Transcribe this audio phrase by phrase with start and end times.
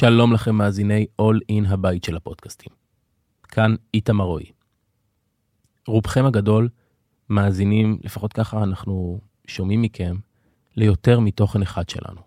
[0.00, 2.72] שלום לכם מאזיני All In הבית של הפודקאסטים.
[3.42, 4.46] כאן איתמר רועי.
[5.86, 6.68] רובכם הגדול
[7.28, 10.16] מאזינים, לפחות ככה אנחנו שומעים מכם,
[10.76, 12.20] ליותר מתוכן אחד שלנו.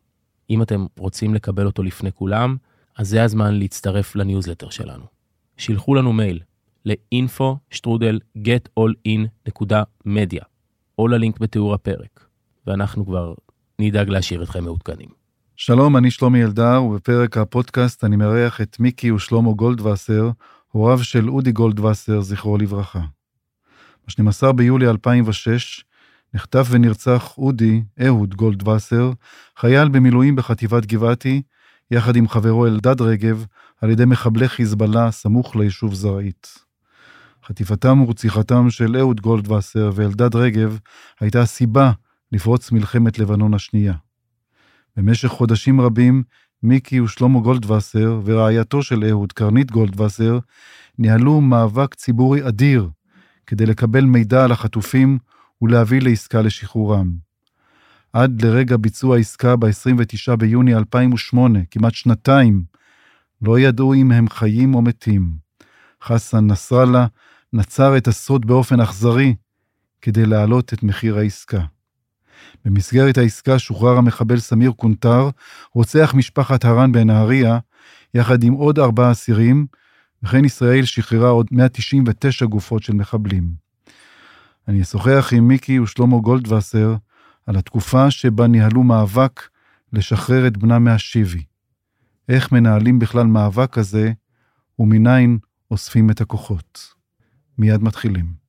[0.49, 2.57] אם אתם רוצים לקבל אותו לפני כולם,
[2.97, 5.05] אז זה הזמן להצטרף לניוזלטר שלנו.
[5.57, 6.39] שילחו לנו מייל
[6.85, 10.43] ל-info שטרודל getallin.media
[10.97, 12.27] או ללינק בתיאור הפרק,
[12.67, 13.33] ואנחנו כבר
[13.79, 15.22] נדאג להשאיר אתכם מעודכנים.
[15.55, 20.31] שלום, אני שלומי אלדר, ובפרק הפודקאסט אני מארח את מיקי ושלמה גולדווסר,
[20.71, 22.99] הוריו של אודי גולדווסר, זכרו לברכה.
[24.07, 25.83] ב-12 ביולי 2006
[26.33, 29.11] נחטף ונרצח אודי, אהוד גולדווסר,
[29.57, 31.41] חייל במילואים בחטיבת גבעתי,
[31.91, 33.45] יחד עם חברו אלדד רגב,
[33.81, 36.57] על ידי מחבלי חיזבאללה סמוך ליישוב זרעית.
[37.45, 40.79] חטיפתם ורציחתם של אהוד גולדווסר ואלדד רגב
[41.19, 41.91] הייתה הסיבה
[42.31, 43.93] לפרוץ מלחמת לבנון השנייה.
[44.97, 46.23] במשך חודשים רבים,
[46.63, 50.39] מיקי ושלמה גולדווסר ורעייתו של אהוד, קרנית גולדווסר,
[50.99, 52.89] ניהלו מאבק ציבורי אדיר
[53.47, 55.17] כדי לקבל מידע על החטופים
[55.61, 57.11] ולהביא לעסקה לשחרורם.
[58.13, 62.63] עד לרגע ביצוע העסקה ב-29 ביוני 2008, כמעט שנתיים,
[63.41, 65.33] לא ידעו אם הם חיים או מתים.
[66.03, 67.07] חסן נסראללה
[67.53, 69.35] נצר את הסוד באופן אכזרי
[70.01, 71.61] כדי להעלות את מחיר העסקה.
[72.65, 75.29] במסגרת העסקה שוחרר המחבל סמיר קונטר,
[75.73, 77.59] רוצח משפחת הרן בנהריה,
[78.13, 79.65] יחד עם עוד ארבעה אסירים,
[80.23, 83.43] וכן ישראל שחררה עוד 199 גופות של מחבלים.
[84.67, 86.95] אני אשוחח עם מיקי ושלמה גולדווסר
[87.45, 89.47] על התקופה שבה ניהלו מאבק
[89.93, 91.43] לשחרר את בנם מהשיבי.
[92.29, 94.11] איך מנהלים בכלל מאבק כזה,
[94.79, 95.37] ומניין
[95.71, 96.93] אוספים את הכוחות.
[97.57, 98.42] מיד מתחילים.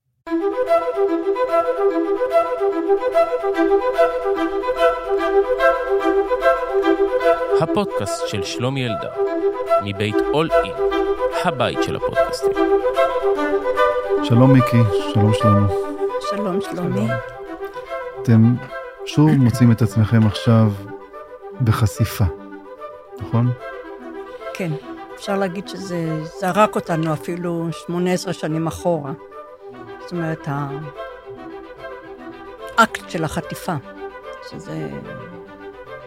[7.60, 9.10] הפודקאסט של שלומי אלדר,
[9.84, 10.72] מבית אול אין,
[11.44, 12.52] הבית של הפודקאסטים.
[14.22, 14.76] שלום מיקי,
[15.12, 15.68] שלום שלמה.
[16.30, 17.08] שלום, שלומי.
[18.22, 18.54] אתם
[19.06, 20.66] שוב מוצאים את עצמכם עכשיו
[21.64, 22.24] בחשיפה,
[23.20, 23.52] נכון?
[24.54, 24.70] כן,
[25.14, 29.12] אפשר להגיד שזה זרק אותנו אפילו 18 שנים אחורה.
[30.00, 30.48] זאת אומרת,
[32.76, 33.74] האקט של החטיפה,
[34.50, 34.88] שזה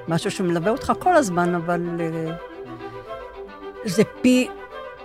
[0.08, 2.36] משהו שמלווה אותך כל הזמן, אבל אה,
[3.86, 4.48] זה פי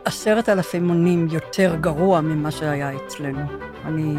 [0.05, 3.41] עשרת אלפים מונים יותר גרוע ממה שהיה אצלנו.
[3.85, 4.17] אני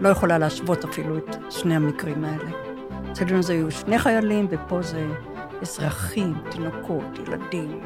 [0.00, 2.50] לא יכולה להשוות אפילו את שני המקרים האלה.
[3.12, 5.06] אצלנו זה היו שני חיילים, ופה זה
[5.62, 7.80] אזרחים, תינוקות, ילדים,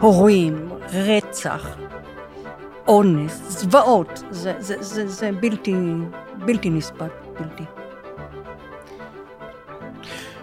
[0.00, 1.76] הורים, רצח,
[2.86, 4.22] אונס, זוועות.
[4.30, 5.74] זה, זה, זה, זה בלתי,
[6.38, 7.08] בלתי נסבל,
[7.40, 7.64] בלתי.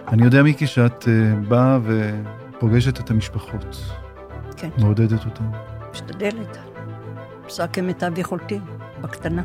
[0.08, 3.76] אני יודע, מיקי, שאת uh, באה ופוגשת את המשפחות.
[4.56, 4.68] כן.
[4.78, 5.44] מעודדת אותן.
[5.90, 6.58] משתדלת.
[7.44, 8.58] עושה כמיטב יכולתי,
[9.00, 9.42] בקטנה.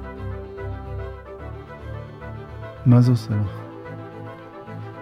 [2.86, 3.60] מה זה עושה לך?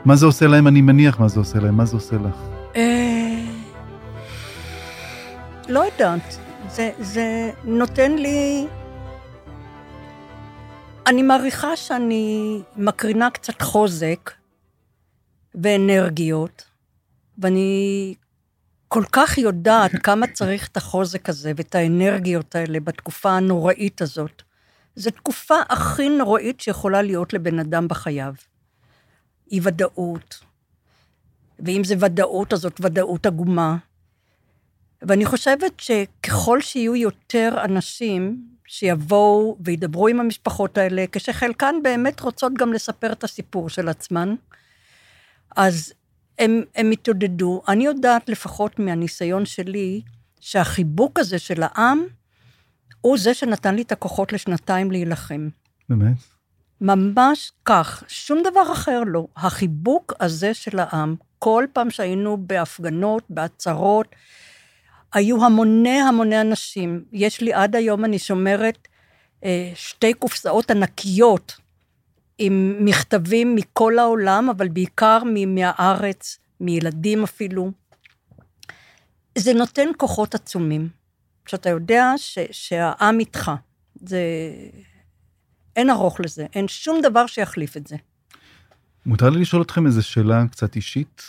[0.05, 0.67] מה זה עושה להם?
[0.67, 1.77] אני מניח מה זה עושה להם.
[1.77, 2.35] מה זה עושה לך?
[2.75, 3.45] אה,
[5.69, 6.37] לא יודעת.
[6.69, 8.67] זה, זה נותן לי...
[11.07, 14.31] אני מעריכה שאני מקרינה קצת חוזק
[15.55, 16.65] ואנרגיות,
[17.37, 18.15] ואני
[18.87, 24.41] כל כך יודעת כמה צריך את החוזק הזה ואת האנרגיות האלה בתקופה הנוראית הזאת.
[24.95, 28.33] זו תקופה הכי נוראית שיכולה להיות לבן אדם בחייו.
[29.51, 30.39] אי ודאות,
[31.59, 33.77] ואם זה ודאות, אז זאת ודאות עגומה.
[35.01, 42.73] ואני חושבת שככל שיהיו יותר אנשים שיבואו וידברו עם המשפחות האלה, כשחלקן באמת רוצות גם
[42.73, 44.35] לספר את הסיפור של עצמן,
[45.55, 45.93] אז
[46.39, 47.61] הם, הם התעודדו.
[47.67, 50.01] אני יודעת, לפחות מהניסיון שלי,
[50.39, 52.03] שהחיבוק הזה של העם,
[53.01, 55.49] הוא זה שנתן לי את הכוחות לשנתיים להילחם.
[55.89, 56.17] באמת?
[56.81, 59.27] ממש כך, שום דבר אחר לא.
[59.35, 64.07] החיבוק הזה של העם, כל פעם שהיינו בהפגנות, בעצרות,
[65.13, 67.03] היו המוני המוני אנשים.
[67.11, 68.87] יש לי עד היום, אני שומרת
[69.43, 71.55] אה, שתי קופסאות ענקיות
[72.37, 77.71] עם מכתבים מכל העולם, אבל בעיקר מהארץ, מילדים אפילו.
[79.37, 81.03] זה נותן כוחות עצומים.
[81.45, 83.51] שאתה יודע ש, שהעם איתך.
[83.95, 84.19] זה...
[85.75, 87.95] אין ארוך לזה, אין שום דבר שיחליף את זה.
[89.05, 91.21] מותר לי לשאול אתכם איזו שאלה קצת אישית?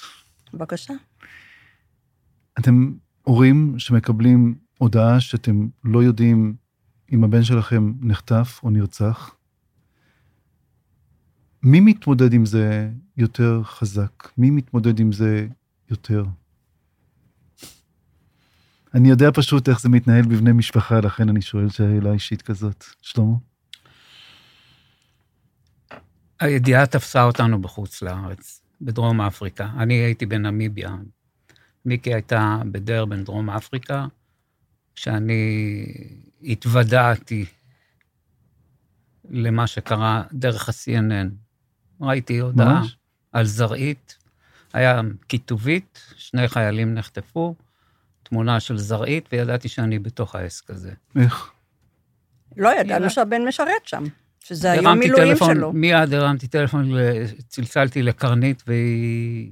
[0.55, 0.95] בבקשה.
[2.59, 2.93] אתם
[3.25, 6.55] הורים שמקבלים הודעה שאתם לא יודעים
[7.13, 9.35] אם הבן שלכם נחטף או נרצח.
[11.63, 14.29] מי מתמודד עם זה יותר חזק?
[14.39, 15.47] מי מתמודד עם זה
[15.91, 16.25] יותר?
[18.95, 22.85] אני יודע פשוט איך זה מתנהל בבני משפחה, לכן אני שואל שאלה אישית כזאת.
[23.03, 23.35] שלמה?
[26.41, 29.71] הידיעה תפסה אותנו בחוץ לארץ, בדרום אפריקה.
[29.79, 30.97] אני הייתי בנמיביה.
[31.85, 34.07] מיקי הייתה בדרבן, דרום אפריקה,
[34.95, 35.85] כשאני
[36.43, 37.45] התוודעתי
[39.31, 41.29] למה שקרה דרך ה-CNN.
[42.01, 42.97] ראיתי הודעה ממש?
[43.33, 44.19] על זרעית,
[44.73, 47.55] היה כיתובית, שני חיילים נחטפו,
[48.23, 50.93] תמונה של זרעית, וידעתי שאני בתוך העסק הזה.
[51.21, 51.51] איך?
[52.57, 53.11] לא ידענו.
[53.11, 54.05] שהבן משרת שם,
[54.41, 55.73] שזה היום הרמתי מילואים טלפון, שלו.
[55.73, 56.91] מיד הרמתי טלפון,
[57.49, 59.51] צלצלתי לקרנית, והיא...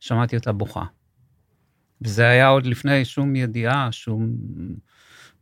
[0.00, 0.84] שמעתי אותה בוכה.
[2.04, 4.36] וזה היה עוד לפני שום ידיעה, שום...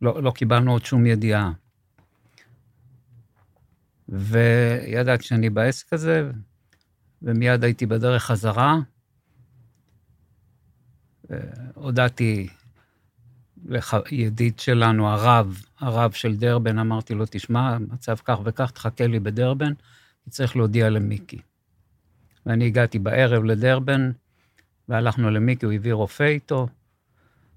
[0.01, 1.51] לא, לא קיבלנו עוד שום ידיעה.
[4.09, 6.31] וידעתי שאני בעסק הזה,
[7.21, 8.77] ומיד הייתי בדרך חזרה.
[11.73, 12.47] הודעתי
[14.11, 19.65] לידיד שלנו, הרב, הרב של דרבן, אמרתי לו, תשמע, מצב כך וכך, תחכה לי בדרבן,
[19.65, 21.39] אני צריך להודיע למיקי.
[22.45, 24.11] ואני הגעתי בערב לדרבן,
[24.89, 26.67] והלכנו למיקי, הוא הביא רופא איתו,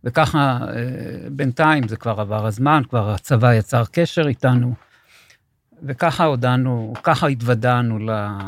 [0.05, 4.75] וככה, אה, בינתיים זה כבר עבר הזמן, כבר הצבא יצר קשר איתנו,
[5.83, 8.11] וככה הודענו, ככה התוודענו ל...
[8.11, 8.47] אה,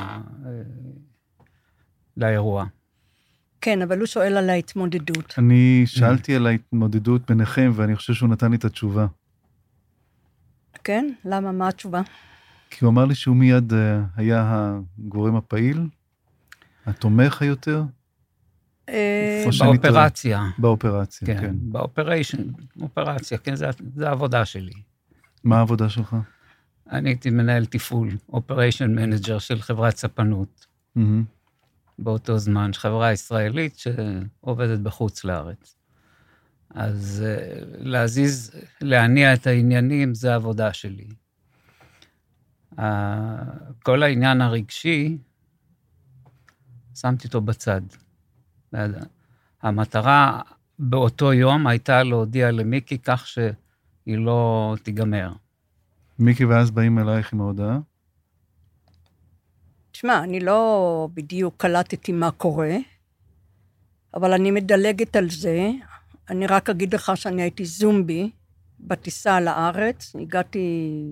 [2.17, 2.65] לאירוע.
[3.61, 5.35] כן, אבל הוא שואל על ההתמודדות.
[5.39, 9.07] אני שאלתי על ההתמודדות ביניכם, ואני חושב שהוא נתן לי את התשובה.
[10.85, 11.13] כן?
[11.25, 11.53] למה?
[11.53, 12.03] מה התשובה?
[12.71, 15.87] כי הוא אמר לי שהוא מיד אה, היה הגורם הפעיל,
[16.87, 17.89] התומך היותר, אה, או שאני טועה?
[19.83, 21.55] באופרציה, באופרציה, כן, כן.
[21.61, 22.43] ב operation,
[22.81, 24.73] אופרציה, כן, זה, זה העבודה שלי.
[25.45, 26.17] מה העבודה שלך?
[26.91, 31.25] אני הייתי מנהל תפעול, operation manager של חברת ספנות מהמם.
[31.99, 35.77] באותו זמן, חברה ישראלית שעובדת בחוץ לארץ.
[36.71, 38.51] אז אה, להזיז,
[38.81, 41.09] להניע את העניינים, זה העבודה שלי.
[43.83, 45.19] כל העניין הרגשי,
[46.95, 47.81] שמתי אותו בצד.
[49.63, 50.41] המטרה
[50.79, 53.49] באותו יום הייתה להודיע למיקי כך שהיא
[54.07, 55.33] לא תיגמר.
[56.19, 57.79] מיקי ואז באים אלייך עם ההודעה?
[59.93, 62.77] תשמע, אני לא בדיוק קלטתי מה קורה,
[64.15, 65.71] אבל אני מדלגת על זה.
[66.31, 68.31] אני רק אגיד לך שאני הייתי זומבי
[68.81, 70.17] בטיסה לארץ.
[70.21, 70.59] הגעתי,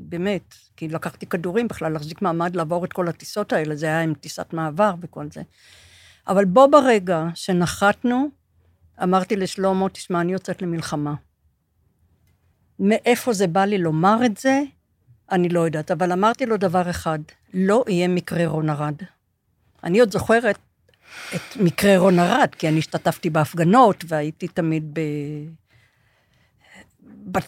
[0.03, 4.15] באמת, כי לקחתי כדורים בכלל, להחזיק מעמד, לעבור את כל הטיסות האלה, זה היה עם
[4.15, 5.43] טיסת מעבר וכל זה.
[6.29, 8.29] אבל בו ברגע שנחתנו,
[9.03, 11.15] אמרתי לשלמה, תשמע, אני יוצאת למלחמה.
[12.79, 14.63] מאיפה זה בא לי לומר את זה?
[15.31, 17.19] אני לא יודעת, אבל אמרתי לו דבר אחד,
[17.55, 18.95] לא יהיה מקרה רון ארד.
[19.85, 20.59] אני עוד זוכרת
[21.35, 25.01] את מקרה רון ארד, כי אני השתתפתי בהפגנות והייתי תמיד ב...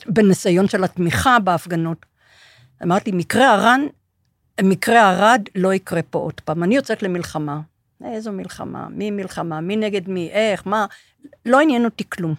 [0.07, 2.07] בניסיון של התמיכה בהפגנות.
[2.83, 3.55] אמרתי, מקרה
[4.63, 6.63] מקרה ארד לא יקרה פה עוד פעם.
[6.63, 7.61] אני יוצאת למלחמה.
[8.05, 8.89] איזו מלחמה?
[8.89, 9.61] מי מלחמה?
[9.61, 10.31] מי נגד מי?
[10.31, 10.67] איך?
[10.67, 10.87] מה?
[11.47, 12.35] לא עניין אותי כלום.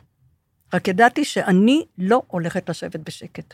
[0.74, 3.54] רק ידעתי שאני לא הולכת לשבת בשקט.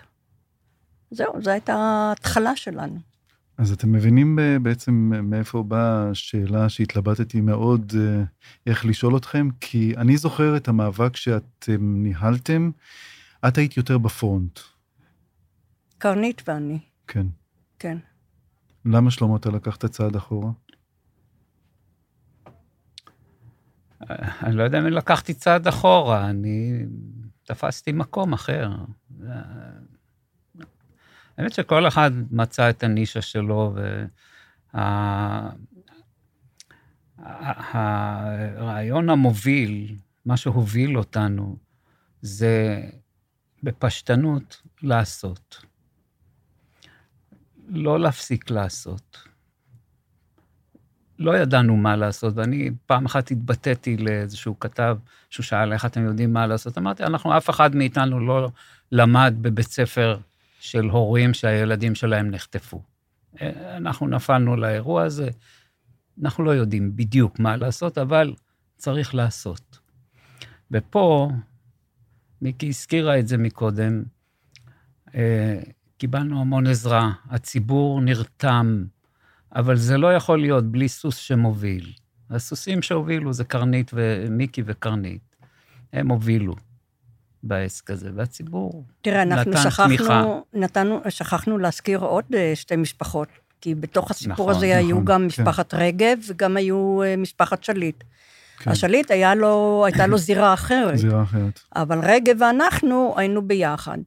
[1.12, 3.00] זהו, זו הייתה ההתחלה שלנו.
[3.57, 8.24] אז אתם מבינים בעצם מאיפה באה השאלה שהתלבטתי מאוד אה,
[8.68, 9.48] איך לשאול אתכם?
[9.62, 12.72] כי אני זוכר את המאבק שאתם ניהלתם,
[13.48, 14.60] את היית יותר בפרונט,
[15.98, 17.27] קרנית ואני, כן.
[17.80, 17.98] כן.
[18.86, 20.51] למה שלמה אתה לקחת צעד אחורה?
[24.44, 26.86] אני לא יודע אם לקחתי צעד אחורה, אני
[27.44, 28.72] תפסתי מקום אחר.
[31.38, 33.75] האמת שכל אחד מצא את הנישה שלו,
[37.18, 41.58] והרעיון המוביל, מה שהוביל אותנו,
[42.22, 42.84] זה
[43.64, 45.66] בפשטנות לעשות.
[47.68, 49.18] לא להפסיק לעשות.
[51.19, 54.98] לא ידענו מה לעשות, ואני פעם אחת התבטאתי לאיזשהו כתב,
[55.29, 56.77] שהוא שאל איך אתם יודעים מה לעשות.
[56.77, 58.50] אמרתי, אנחנו, אף אחד מאיתנו לא
[58.91, 60.17] למד בבית ספר
[60.60, 62.81] של הורים שהילדים שלהם נחטפו.
[63.77, 65.29] אנחנו נפלנו לאירוע הזה,
[66.24, 68.34] אנחנו לא יודעים בדיוק מה לעשות, אבל
[68.77, 69.79] צריך לעשות.
[70.72, 71.29] ופה,
[72.41, 74.03] מיקי הזכירה את זה מקודם,
[75.98, 78.86] קיבלנו המון עזרה, הציבור נרתם,
[79.56, 81.92] אבל זה לא יכול להיות בלי סוס שמוביל.
[82.30, 85.36] הסוסים שהובילו זה קרנית ומיקי וקרנית.
[85.94, 86.56] הם הובילו
[87.44, 90.24] בעסק הזה, והציבור תראה, אנחנו נתן שכחנו, תמיכה.
[90.54, 93.28] נתנו, שכחנו להזכיר עוד אה, שתי משפחות,
[93.62, 95.26] כי בתוך הסיפור נכון, הזה היו נכון, גם כן.
[95.26, 98.04] משפחת רגב וגם היו אה, משפחת שליט.
[98.58, 98.72] כן.
[98.72, 100.98] השליט היה לו, הייתה לו זירה אחרת.
[100.98, 101.60] זירה אחרת.
[101.76, 103.98] אבל רגב ואנחנו היינו ביחד.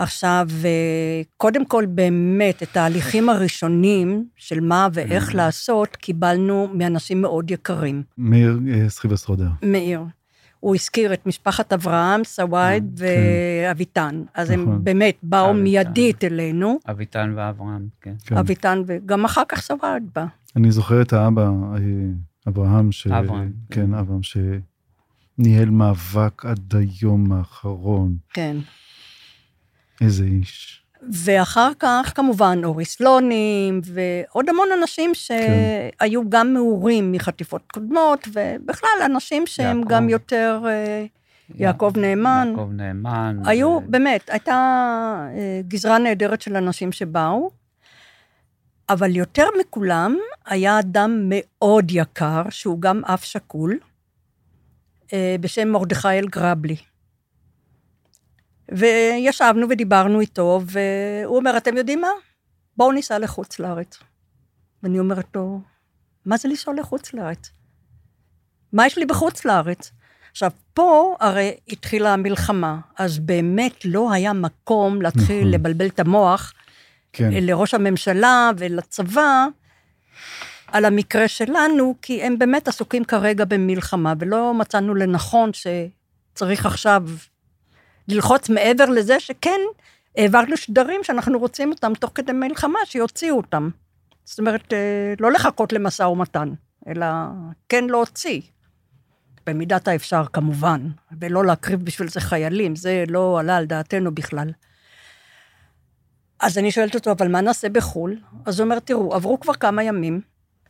[0.00, 7.50] עכשיו, אה, קודם כל, באמת, את ההליכים הראשונים של מה ואיך לעשות, קיבלנו מאנשים מאוד
[7.50, 8.02] יקרים.
[8.18, 9.48] מאיר אה, סחיבס רודר.
[9.62, 10.00] מאיר.
[10.60, 13.04] הוא הזכיר את משפחת אברהם, סוואיד כן.
[13.66, 14.22] ואביטן.
[14.34, 14.72] אז נכון.
[14.72, 15.54] הם באמת באו.
[15.54, 18.14] מיידית אלינו, אביטן ואברהם, כן.
[18.24, 18.36] כן.
[18.36, 20.26] אביטן, וגם אחר כך סוואיד בא.
[20.56, 21.78] אני זוכר את האבא, אה,
[22.48, 23.06] אברהם, ש...
[23.06, 23.94] אברהם, כן, כן.
[23.94, 28.16] אברהם, שניהל מאבק עד היום האחרון.
[28.32, 28.56] כן.
[30.00, 30.82] איזה איש.
[31.12, 39.46] ואחר כך, כמובן, אורי סלונים, ועוד המון אנשים שהיו גם מעורים מחטיפות קודמות, ובכלל, אנשים
[39.46, 39.90] שהם יעקב.
[39.90, 40.62] גם יותר...
[40.68, 41.06] אה,
[41.54, 42.48] יעקב נאמן.
[42.50, 43.36] יעקב נאמן.
[43.44, 44.52] היו, ו- באמת, הייתה
[45.34, 47.50] אה, גזרה נהדרת של אנשים שבאו,
[48.88, 50.16] אבל יותר מכולם
[50.46, 53.78] היה אדם מאוד יקר, שהוא גם אב שכול,
[55.12, 56.76] אה, בשם מרדכי אלגרבלי.
[58.72, 62.08] וישבנו ודיברנו איתו, והוא אומר, אתם יודעים מה?
[62.76, 63.98] בואו ניסע לחוץ לארץ.
[64.82, 65.60] ואני אומרת לו,
[66.26, 67.50] מה זה לנסוע לחוץ לארץ?
[68.72, 69.92] מה יש לי בחוץ לארץ?
[70.30, 75.50] עכשיו, פה הרי התחילה המלחמה, אז באמת לא היה מקום להתחיל נכון.
[75.50, 76.52] לבלבל את המוח
[77.12, 77.28] כן.
[77.32, 79.46] לראש הממשלה ולצבא
[80.66, 87.02] על המקרה שלנו, כי הם באמת עסוקים כרגע במלחמה, ולא מצאנו לנכון שצריך עכשיו
[88.10, 89.60] ללחוץ מעבר לזה שכן,
[90.16, 93.70] העברנו שדרים שאנחנו רוצים אותם תוך כדי מלחמה, שיוציאו אותם.
[94.24, 96.52] זאת אומרת, אה, לא לחכות למשא ומתן,
[96.88, 97.06] אלא
[97.68, 98.40] כן להוציא.
[99.46, 100.88] במידת האפשר, כמובן,
[101.20, 104.50] ולא להקריב בשביל זה חיילים, זה לא עלה על דעתנו בכלל.
[106.40, 108.16] אז אני שואלת אותו, אבל מה נעשה בחו"ל?
[108.46, 110.20] אז הוא אומר, תראו, עברו כבר כמה ימים,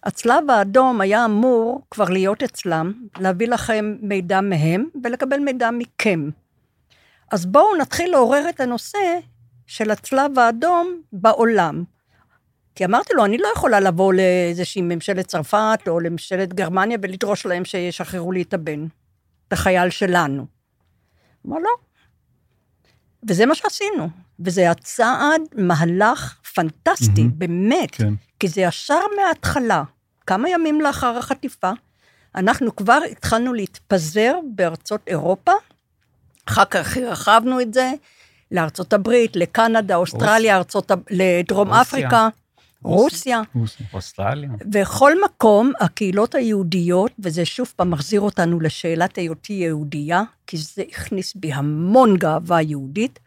[0.02, 6.30] הצלב האדום היה אמור כבר להיות אצלם, להביא לכם מידע מהם ולקבל מידע מכם.
[7.30, 9.18] אז בואו נתחיל לעורר את הנושא
[9.66, 11.84] של הצלב האדום בעולם.
[12.75, 17.64] כי אמרתי לו, אני לא יכולה לבוא לאיזושהי ממשלת צרפת או לממשלת גרמניה ולדרוש להם
[17.64, 18.87] שישחררו לי את הבן,
[19.49, 20.46] את החייל שלנו.
[21.46, 21.70] אמר לא.
[23.28, 24.08] וזה מה שעשינו.
[24.40, 27.38] וזה היה צעד, מהלך פנטסטי, מהמם.
[27.38, 27.90] באמת.
[27.90, 28.14] כן.
[28.40, 29.82] כי זה ישר מההתחלה,
[30.26, 31.70] כמה ימים לאחר החטיפה,
[32.34, 35.52] אנחנו כבר התחלנו להתפזר בארצות אירופה,
[36.50, 37.92] אחר כך הרחבנו את זה
[38.50, 41.83] לארצות הברית, לקנדה, אוסטרליה, ארצות, הב- לדרום רוסיה.
[41.83, 42.28] אפריקה,
[42.83, 43.42] רוסיה.
[43.54, 43.87] רוסיה.
[43.92, 44.50] אוסטרליה.
[44.64, 51.35] בכל מקום, הקהילות היהודיות, וזה שוב פעם מחזיר אותנו לשאלת היותי יהודייה, כי זה הכניס
[51.37, 53.19] בי המון גאווה יהודית,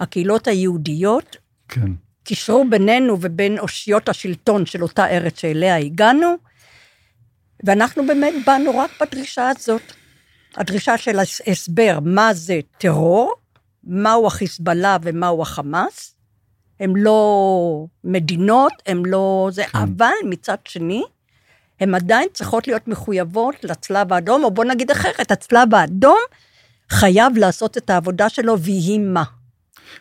[0.00, 1.36] הקהילות היהודיות
[1.68, 1.92] כן.
[2.24, 6.34] קישרו בינינו ובין אושיות השלטון של אותה ארץ שאליה הגענו,
[7.64, 9.82] ואנחנו באמת באנו רק בדרישה הזאת.
[10.56, 13.34] הדרישה של הסבר מה זה טרור,
[13.84, 16.14] מהו החיזבאללה ומהו החמאס.
[16.80, 19.78] הם לא מדינות, הם לא זה, כן.
[19.78, 21.02] אבל מצד שני,
[21.80, 26.18] הן עדיין צריכות להיות מחויבות לצלב האדום, או בוא נגיד אחרת, הצלב האדום
[26.90, 29.24] חייב לעשות את העבודה שלו, ויהי מה.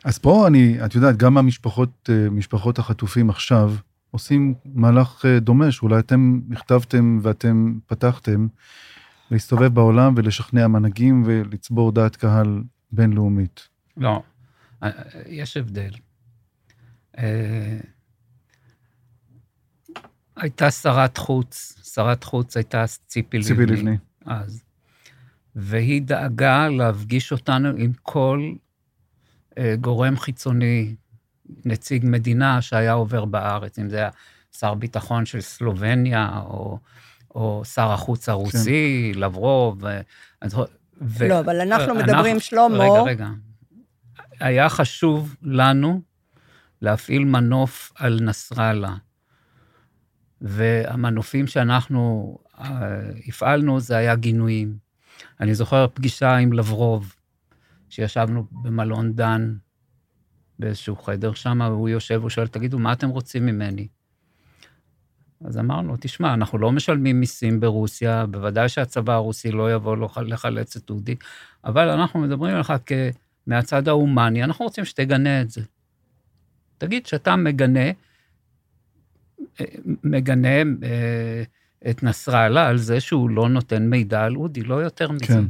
[0.03, 3.73] אז פה אני, את יודעת, גם המשפחות, אה, משפחות החטופים עכשיו,
[4.11, 8.47] עושים מהלך אה, דומה, שאולי אתם הכתבתם ואתם פתחתם,
[9.33, 13.67] להסתובב בעולם ולשכנע מנהיגים ולצבור דעת קהל בינלאומית.
[13.97, 14.23] לא,
[14.83, 14.89] אה,
[15.25, 15.91] יש הבדל.
[17.17, 17.79] אה,
[20.35, 23.49] הייתה שרת חוץ, שרת חוץ הייתה ציפי לבני.
[23.49, 23.97] ציפי לבני.
[24.25, 24.63] אז.
[25.55, 28.53] והיא דאגה להפגיש אותנו עם כל
[29.57, 30.95] אה, גורם חיצוני,
[31.65, 34.09] נציג מדינה שהיה עובר בארץ, אם זה היה
[34.57, 36.79] שר ביטחון של סלובניה, או,
[37.35, 39.19] או שר החוץ הרוסי, כן.
[39.19, 39.83] לברוב.
[39.83, 39.99] ו,
[40.41, 40.55] אז-
[41.01, 42.83] ו, לא, אבל אנחנו אנחנו- מדברים, שלמה.
[42.83, 43.29] רגע, רגע.
[44.39, 46.01] היה חשוב לנו
[46.81, 48.95] להפעיל מנוף על נסראללה.
[50.41, 54.77] והמנופים שאנחנו אה, הפעלנו זה היה גינויים.
[55.39, 57.15] אני זוכר פגישה עם לברוב,
[57.89, 59.55] שישבנו במלון דן,
[60.59, 63.87] באיזשהו חדר שם, והוא יושב, הוא שואל, תגידו, מה אתם רוצים ממני?
[65.43, 70.75] אז אמרנו, תשמע, אנחנו לא משלמים מיסים ברוסיה, בוודאי שהצבא הרוסי לא יבוא לח- לחלץ
[70.75, 71.15] את אודי,
[71.65, 72.91] אבל אנחנו מדברים עליך כ...
[73.47, 75.61] מהצד ההומני, אנחנו רוצים שתגנה את זה.
[76.77, 77.79] תגיד שאתה מגנה,
[79.59, 79.65] אה,
[80.03, 80.47] מגנה
[80.83, 81.43] אה,
[81.89, 85.25] את נסראללה על זה שהוא לא נותן מידע על אודי, לא יותר מזה.
[85.27, 85.43] כן.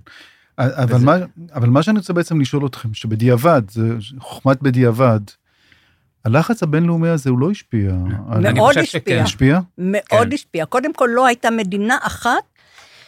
[0.57, 1.15] אבל, וזה- מה,
[1.53, 3.81] אבל מה שאני רוצה בעצם לשאול אתכם, שבדיעבד, זה
[4.19, 5.19] חוכמת בדיעבד,
[6.25, 7.91] הלחץ הבינלאומי הזה הוא לא השפיע.
[8.53, 9.23] מאוד השפיע.
[9.23, 9.59] השפיע?
[9.77, 10.33] מאוד כן.
[10.33, 10.65] השפיע.
[10.65, 12.43] קודם כל, לא הייתה מדינה אחת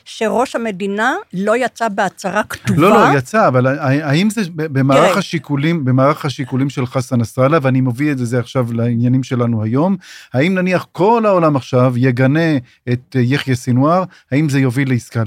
[0.06, 2.82] שראש המדינה לא יצא בהצהרה כתובה.
[2.82, 5.18] לא, לא, יצא, אבל האם זה במערך.
[5.18, 9.98] השיקולים, במערך השיקולים של חסן נסראללה, ואני מביא את זה עכשיו לעניינים שלנו היום,
[10.34, 12.58] האם נניח כל העולם עכשיו יגנה
[12.90, 15.24] את אה, יחיא סינואר, האם זה יוביל לעסקה?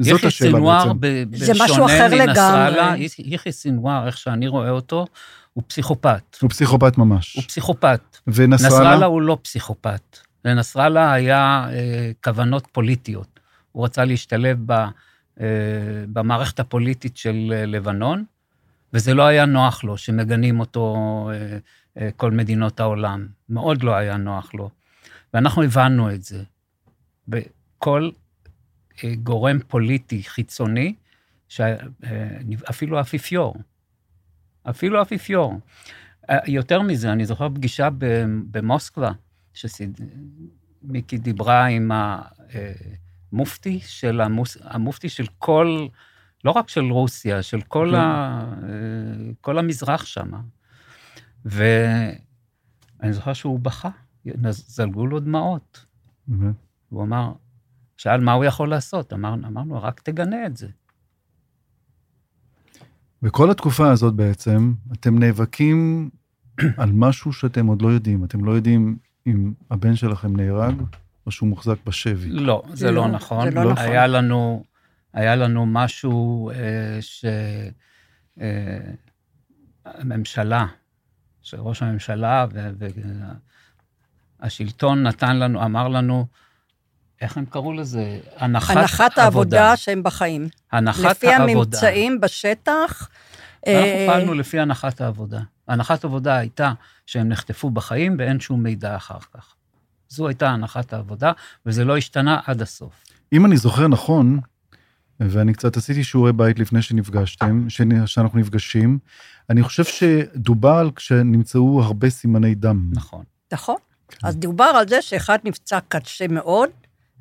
[0.00, 1.44] זאת יחיא השאלה סינואר, בעצם.
[1.44, 2.94] זה משהו בשונה מנסראללה.
[3.18, 5.06] יחיא סינואר, איך שאני רואה אותו,
[5.54, 6.36] הוא פסיכופת.
[6.40, 7.34] הוא פסיכופת ממש.
[7.36, 8.00] הוא פסיכופת.
[8.26, 8.78] ונסראללה?
[8.78, 10.18] נסראללה הוא לא פסיכופת.
[10.44, 13.40] לנסראללה היה אה, כוונות פוליטיות.
[13.72, 14.86] הוא רצה להשתלב ב, אה,
[16.12, 18.24] במערכת הפוליטית של אה, לבנון,
[18.92, 20.96] וזה לא היה נוח לו שמגנים אותו
[21.32, 21.58] אה,
[22.02, 23.26] אה, כל מדינות העולם.
[23.48, 24.70] מאוד לא היה נוח לו.
[25.34, 26.42] ואנחנו הבנו את זה.
[27.28, 28.10] בכל
[29.04, 30.94] אה, גורם פוליטי חיצוני,
[31.48, 31.78] ש- אה,
[32.70, 33.56] אפילו האפיפיור,
[34.70, 35.60] אפילו האפיפיור.
[36.30, 37.88] אה, יותר מזה, אני זוכר פגישה
[38.50, 39.10] במוסקבה,
[39.54, 41.90] שמיקי דיברה עם
[43.32, 45.86] המופתי של, המוס, המופתי של כל,
[46.44, 47.96] לא רק של רוסיה, של כל, כן.
[47.96, 50.30] ה, אה, כל המזרח שם.
[51.44, 53.90] ואני זוכר שהוא בכה,
[54.50, 55.86] זלגו לו דמעות.
[56.88, 57.32] הוא אמר,
[57.96, 60.68] שאל מה הוא יכול לעשות, אמר, אמרנו, רק תגנה את זה.
[63.24, 66.10] בכל התקופה הזאת בעצם, אתם נאבקים
[66.82, 68.24] על משהו שאתם עוד לא יודעים.
[68.24, 70.74] אתם לא יודעים אם הבן שלכם נהרג
[71.26, 72.30] או שהוא מוחזק בשבי.
[72.30, 73.50] לא, זה לא, לא נכון.
[73.50, 73.84] זה לא נכון.
[73.84, 74.64] היה לנו,
[75.12, 76.98] היה לנו משהו אה,
[79.94, 80.66] שהממשלה,
[81.42, 82.46] שראש הממשלה
[84.40, 86.26] והשלטון נתן לנו, אמר לנו,
[87.20, 88.18] איך הם קראו לזה?
[88.36, 90.48] הנחת, הנחת העבודה שהם בחיים.
[90.72, 91.52] הנחת לפי העבודה.
[91.52, 93.08] הממצאים בשטח.
[93.66, 95.40] אנחנו אה, פעלנו לפי הנחת העבודה.
[95.68, 96.72] הנחת העבודה הייתה
[97.06, 99.54] שהם נחטפו בחיים ואין שום מידע אחר כך.
[100.08, 101.32] זו הייתה הנחת העבודה,
[101.66, 103.04] וזה לא השתנה עד הסוף.
[103.32, 104.40] אם אני זוכר נכון,
[105.20, 108.98] ואני קצת עשיתי שיעורי בית לפני שנפגשתם, שנ- שאנחנו נפגשים,
[109.50, 112.90] אני חושב שדובר על כשנמצאו הרבה סימני דם.
[112.92, 113.76] נכון, נכון.
[114.22, 116.70] אז דובר על זה שאחד נפצע קשה מאוד,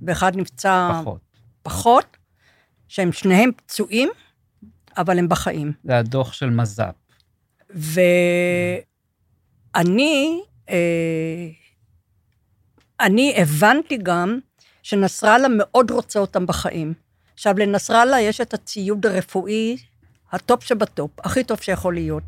[0.08, 1.22] ואחד נפצע פחות.
[1.64, 2.18] פחות,
[2.88, 4.10] שהם שניהם פצועים,
[4.98, 5.72] אבל הם בחיים.
[5.84, 6.94] זה הדוח של מז"פ.
[9.76, 11.48] ואני, אה,
[13.00, 14.40] אני הבנתי גם
[14.84, 16.94] שנסראללה מאוד רוצה אותם בחיים.
[17.34, 19.78] עכשיו, לנסראללה יש את הציוד הרפואי
[20.32, 22.24] הטופ שבטופ, הכי טוב שיכול להיות.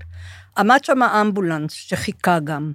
[0.57, 2.73] עמד שם האמבולנס שחיכה גם,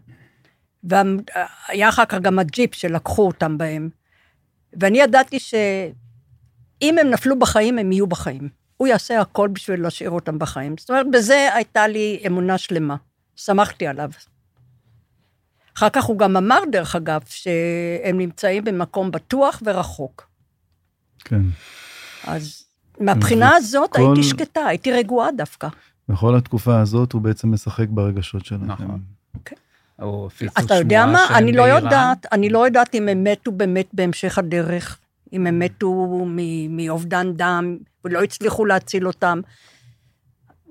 [0.85, 3.89] והיה אחר כך גם הג'יפ שלקחו אותם בהם.
[4.81, 8.49] ואני ידעתי שאם הם נפלו בחיים, הם יהיו בחיים.
[8.77, 10.75] הוא יעשה הכל בשביל להשאיר אותם בחיים.
[10.79, 12.97] זאת אומרת, בזה הייתה לי אמונה שלמה.
[13.37, 14.11] סמכתי עליו.
[15.77, 20.29] אחר כך הוא גם אמר, דרך אגב, שהם נמצאים במקום בטוח ורחוק.
[21.19, 21.41] כן.
[22.25, 22.65] אז
[23.01, 25.69] מהבחינה הזאת וכל- הייתי שקטה, הייתי רגועה דווקא.
[26.09, 28.65] בכל התקופה הזאת הוא בעצם משחק ברגשות שלכם.
[28.67, 29.03] נכון.
[30.01, 31.39] או הפיצו אתה יודע שמועה מה?
[31.39, 31.63] אני לא.
[31.63, 34.99] יודעת, אני לא יודעת אם הם מתו באמת בהמשך הדרך,
[35.33, 39.41] אם הם מתו מ- מאובדן דם ולא הצליחו להציל אותם.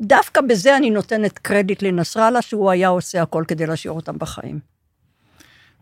[0.01, 4.59] דווקא בזה אני נותנת קרדיט לנסראללה, שהוא היה עושה הכל כדי להשאיר אותם בחיים.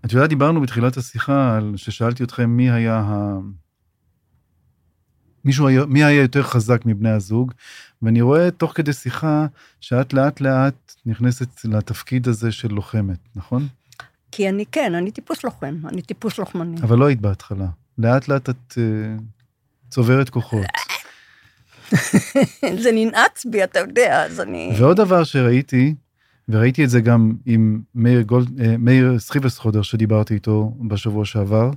[0.05, 3.37] את יודעת, דיברנו בתחילת השיחה על ששאלתי אתכם מי היה ה...
[5.47, 7.53] מישהו היה, מי היה יותר חזק מבני הזוג,
[8.01, 9.45] ואני רואה תוך כדי שיחה
[9.81, 13.67] שאת לאט לאט נכנסת לתפקיד הזה של לוחמת, נכון?
[14.31, 16.81] כי אני כן, אני טיפוס לוחם, אני טיפוס לוחמני.
[16.81, 17.65] אבל לא היית בהתחלה.
[17.97, 19.21] לאט לאט את uh,
[19.89, 20.65] צוברת כוחות.
[22.83, 24.73] זה ננעץ בי, אתה יודע, אז אני...
[24.79, 25.95] ועוד דבר שראיתי,
[26.49, 31.71] וראיתי את זה גם עם מאיר, גולד, אה, מאיר סחיבסחודר שדיברתי איתו בשבוע שעבר,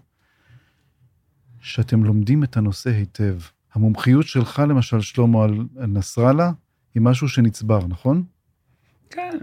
[1.61, 3.37] שאתם לומדים את הנושא היטב.
[3.73, 6.53] המומחיות שלך, למשל, שלמה, על נסראללה,
[6.95, 8.25] היא משהו שנצבר, נכון?
[9.11, 9.39] כן.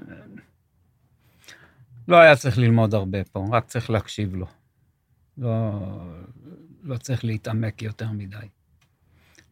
[2.08, 4.46] לא היה צריך ללמוד הרבה פה, רק צריך להקשיב לו.
[5.38, 5.82] לא,
[6.84, 8.48] לא צריך להתעמק יותר מדי.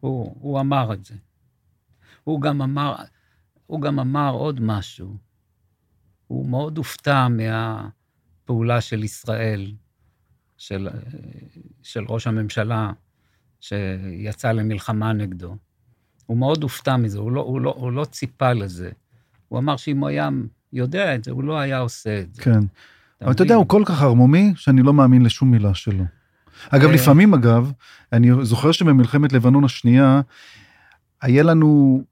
[0.00, 1.14] הוא, הוא אמר את זה.
[2.24, 2.94] הוא גם אמר,
[3.66, 5.16] הוא גם אמר עוד משהו.
[6.26, 9.74] הוא מאוד הופתע מהפעולה של ישראל,
[10.56, 10.88] של,
[11.82, 12.92] של ראש הממשלה,
[13.60, 15.56] שיצא למלחמה נגדו.
[16.26, 18.90] הוא מאוד הופתע מזה, הוא לא, הוא, לא, הוא לא ציפה לזה.
[19.48, 20.28] הוא אמר שאם הוא היה
[20.72, 22.42] יודע את זה, הוא לא היה עושה את זה.
[22.42, 22.60] כן.
[23.22, 23.54] אבל אתה יודע?
[23.54, 26.04] הוא כל כך ערמומי, שאני לא מאמין לשום מילה שלו.
[26.70, 26.94] אגב, אה.
[26.94, 27.72] לפעמים, אגב,
[28.12, 30.20] אני זוכר שבמלחמת לבנון השנייה,
[31.22, 32.02] היה לנו,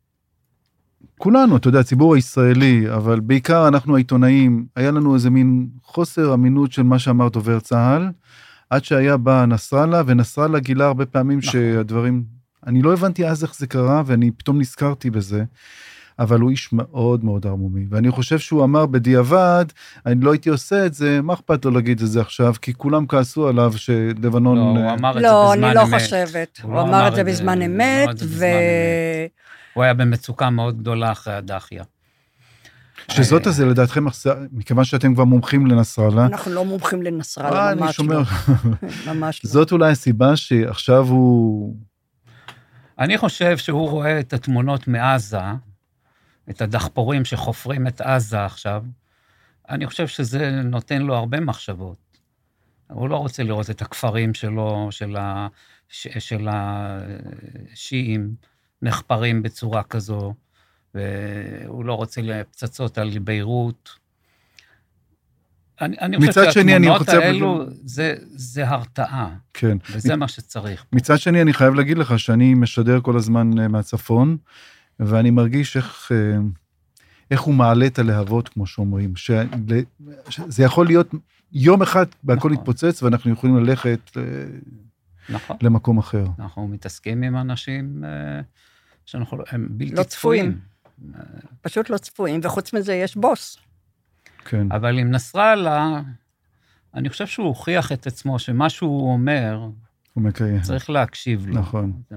[1.19, 6.73] כולנו, אתה יודע, הציבור הישראלי, אבל בעיקר אנחנו העיתונאים, היה לנו איזה מין חוסר אמינות
[6.73, 8.11] של מה שאמר דובר צה"ל,
[8.75, 11.53] עד שהיה בא נסראללה, ונסראללה גילה הרבה פעמים נכון.
[11.53, 12.25] שהדברים
[12.67, 15.45] אני לא הבנתי אז איך זה קרה, ואני פתאום נזכרתי בזה.
[16.19, 19.65] אבל הוא איש מאוד מאוד ערמומי, ואני חושב שהוא אמר בדיעבד,
[20.07, 22.55] אני לא הייתי עושה את זה, מה אכפת לו להגיד את זה עכשיו?
[22.63, 24.57] כי כולם כעסו עליו שלבנון...
[24.57, 26.03] לא, הוא אמר את זה לא, בזמן אני לא אמת.
[26.03, 26.61] חושבת.
[26.63, 28.45] הוא לא אמר את זה בזמן אמת, ו...
[28.45, 29.31] אמת.
[29.75, 31.85] הוא היה במצוקה מאוד גדולה אחרי הדחיה.
[33.11, 34.05] שזאת הזה לדעתכם,
[34.53, 38.23] מכיוון שאתם כבר מומחים לנסראללה, אנחנו לא מומחים אה, לנסראללה, אני ממש שומע, לא.
[39.15, 39.51] ממש לא.
[39.51, 41.77] זאת אולי הסיבה שעכשיו הוא...
[42.99, 45.39] אני חושב שהוא רואה את התמונות מעזה,
[46.51, 48.83] את הדחפורים שחופרים את עזה עכשיו,
[49.69, 51.99] אני חושב שזה נותן לו הרבה מחשבות.
[52.91, 55.49] הוא לא רוצה לראות את הכפרים שלו, של, ה,
[55.89, 56.49] ש, של
[57.73, 58.35] השיעים,
[58.83, 60.35] נחפרים בצורה כזו,
[60.95, 63.91] והוא לא רוצה פצצות על ביירות.
[65.81, 69.77] אני, אני חושב מצד שני, אני שהתמונות רוצה- האלו זה, זה הרתעה, כן.
[69.93, 70.85] וזה מה שצריך.
[70.93, 74.37] מצד שני, אני חייב להגיד לך שאני משדר כל הזמן אה, מהצפון,
[75.01, 76.39] ואני מרגיש איך, אה,
[77.31, 79.17] איך הוא מעלה את הלהבות, כמו שאומרים.
[79.17, 79.31] ש-
[80.49, 81.11] זה יכול להיות
[81.53, 82.53] יום אחד והכל נכון.
[82.53, 84.23] יתפוצץ, ואנחנו יכולים ללכת אה,
[85.29, 85.57] נכון.
[85.63, 86.25] למקום אחר.
[86.39, 88.05] אנחנו מתעסקים עם אנשים
[89.07, 90.59] שאנחנו, לא- הם בלתי לא צפויים.
[91.61, 93.57] פשוט לא צפויים, וחוץ מזה יש בוס.
[94.45, 94.67] כן.
[94.73, 96.01] אבל עם נסראללה,
[96.95, 99.69] אני חושב שהוא הוכיח את עצמו שמה שהוא אומר,
[100.15, 100.61] הוא מקיים.
[100.61, 101.55] צריך להקשיב לו.
[101.55, 101.93] נכון.
[102.11, 102.17] זה,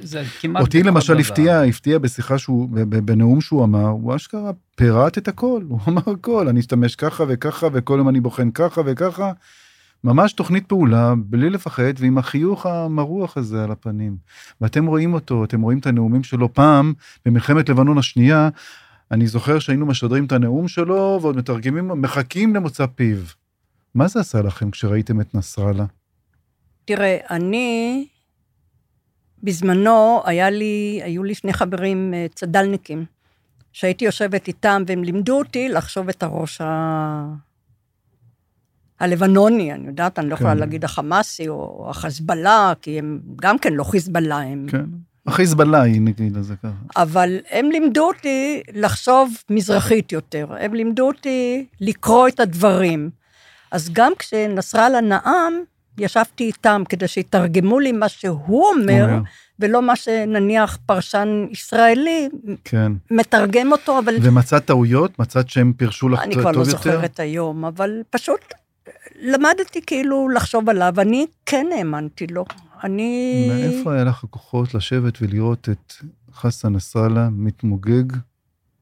[0.00, 0.62] זה כמעט...
[0.62, 1.22] אותי למשל דבר.
[1.22, 6.48] הפתיע, הפתיע בשיחה שהוא, בנאום שהוא אמר, הוא אשכרה פירט את הכל, הוא אמר הכל,
[6.48, 9.32] אני אשתמש ככה וככה, וכל יום אני בוחן ככה וככה.
[10.04, 14.16] ממש תוכנית פעולה, בלי לפחד, ועם החיוך המרוח הזה על הפנים.
[14.60, 16.92] ואתם רואים אותו, אתם רואים את הנאומים שלו פעם,
[17.26, 18.48] במלחמת לבנון השנייה,
[19.10, 23.18] אני זוכר שהיינו משדרים את הנאום שלו, ועוד מתרגמים, מחכים למוצא פיו.
[23.94, 25.84] מה זה עשה לכם כשראיתם את נסראללה?
[26.84, 28.06] תראה, אני,
[29.42, 33.04] בזמנו, היה לי, היו לי שני חברים אה, צד"לניקים,
[33.72, 37.49] שהייתי יושבת איתם, והם לימדו אותי לחשוב את הראש ה...
[39.00, 40.58] הלבנוני, אני יודעת, אני לא יכולה כן.
[40.58, 44.66] להגיד החמאסי או החזבאללה, כי הם גם כן לא חיזבאללה, הם...
[44.70, 44.84] כן.
[45.26, 46.72] החיזבאללה, נגיד לזה ככה.
[46.96, 53.10] אבל הם לימדו אותי לחשוב מזרחית יותר, הם לימדו אותי לקרוא את הדברים.
[53.70, 55.52] אז גם כשנסראללה נאם,
[55.98, 59.06] ישבתי איתם כדי שיתרגמו לי מה שהוא אומר.
[59.60, 62.28] ולא מה שנניח פרשן ישראלי
[62.64, 62.92] כן.
[63.10, 65.18] מתרגם אותו, אבל ומצאת טעויות?
[65.18, 66.58] מצאת שהם פירשו לך אני טוב כבר יותר?
[66.58, 68.40] לא זוכרת היום, אבל פשוט
[69.20, 72.44] למדתי כאילו לחשוב עליו, אני כן האמנתי לו.
[72.84, 73.48] אני...
[73.48, 75.92] מאיפה היה לך הכוחות לשבת ולראות את
[76.32, 78.12] חסן נסראללה מתמוגג?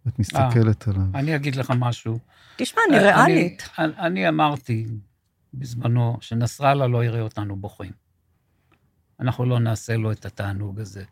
[0.09, 1.03] את מסתכלת עליו.
[1.15, 2.19] אני אגיד לך משהו.
[2.57, 3.69] תשמע, אני ריאלית.
[3.79, 4.87] אני, אני אמרתי
[5.55, 7.93] בזמנו שנסראללה לא יראה אותנו בוכים.
[9.21, 11.05] אנחנו לא נעשה לו את התענוג הזה.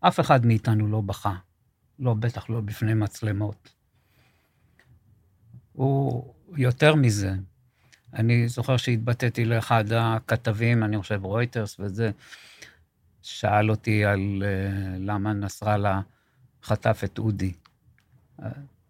[0.00, 1.34] אף אחד מאיתנו לא בכה.
[1.98, 3.68] לא, בטח לא בפני מצלמות.
[5.72, 7.34] הוא יותר מזה.
[8.14, 12.10] אני זוכר שהתבטאתי לאחד הכתבים, אני חושב רויטרס וזה,
[13.22, 16.00] שאל אותי על uh, למה נסראללה
[16.62, 17.52] חטף את אודי.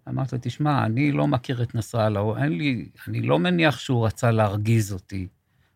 [0.08, 4.92] אמרתי, תשמע, אני לא מכיר את נסראללה, אין לי, אני לא מניח שהוא רצה להרגיז
[4.92, 5.28] אותי.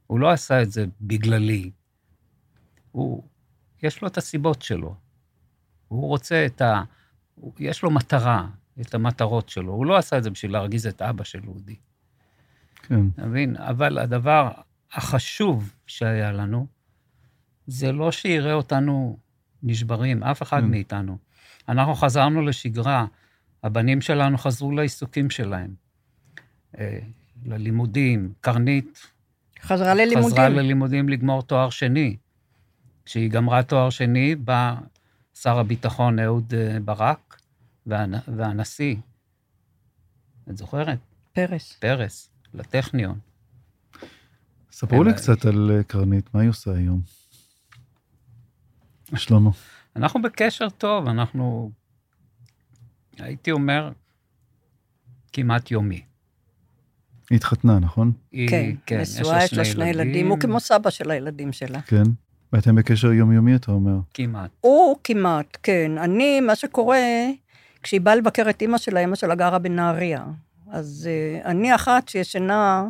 [0.07, 1.71] הוא לא עשה את זה בגללי.
[2.93, 3.23] הוא,
[3.83, 4.95] יש לו את הסיבות שלו.
[5.89, 6.83] הוא רוצה את ה...
[7.59, 8.47] יש לו מטרה,
[8.81, 9.73] את המטרות שלו.
[9.73, 11.77] הוא לא עשה את זה בשביל להרגיז את אבא של אודי.
[12.83, 13.01] כן.
[13.19, 13.57] מבין?
[13.57, 14.51] אבל הדבר
[14.93, 16.67] החשוב שהיה לנו,
[17.67, 19.19] זה לא שיראה אותנו
[19.63, 20.67] נשברים, אף אחד כן.
[20.71, 21.19] מאיתנו.
[21.69, 23.07] אנחנו חזרנו לשגרה,
[23.63, 25.75] הבנים שלנו חזרו לעיסוקים שלהם,
[26.79, 26.99] אה,
[27.45, 28.33] ללימודים.
[28.41, 29.07] קרנית
[29.63, 30.31] חזרה ללימודים.
[30.31, 32.17] חזרה ללימודים לגמור תואר שני.
[33.05, 34.75] כשהיא גמרה תואר שני, בא
[35.35, 37.41] שר הביטחון אהוד אה, ברק
[37.89, 38.97] והנ- והנשיא,
[40.51, 40.99] את זוכרת?
[41.33, 41.73] פרס.
[41.73, 43.19] פרס, לטכניון.
[44.73, 47.01] ספרו לי קצת על אה, קרנית, מה היא עושה היום?
[49.17, 49.51] שלמה.
[49.97, 51.71] אנחנו בקשר טוב, אנחנו,
[53.19, 53.93] הייתי אומר,
[55.33, 56.03] כמעט יומי.
[57.31, 58.13] היא התחתנה, נכון?
[58.33, 61.81] היא, כן, כן, נשואה, יש לה שני ילדים, הוא כמו סבא של הילדים שלה.
[61.81, 62.03] כן.
[62.53, 63.97] ואתם בקשר יומיומי, אתה אומר.
[64.15, 64.51] כמעט.
[64.61, 65.99] הוא כמעט, כן.
[65.99, 66.99] אני, מה שקורה,
[67.83, 70.25] כשהיא באה לבקר את אימא שלה, אימא שלה גרה בנהריה.
[70.71, 72.85] אז uh, אני אחת שישנה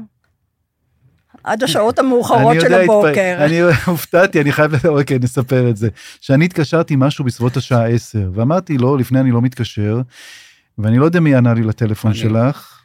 [1.44, 3.36] עד השעות המאוחרות של יודע, הבוקר.
[3.44, 5.88] אני הופתעתי, אני חייב, אוקיי, נספר את זה.
[6.20, 10.00] שאני התקשרתי משהו בסביבות השעה 10, ואמרתי לו, לפני אני לא מתקשר,
[10.78, 12.14] ואני לא יודע מי ענה לי לטלפון.
[12.14, 12.80] שלך.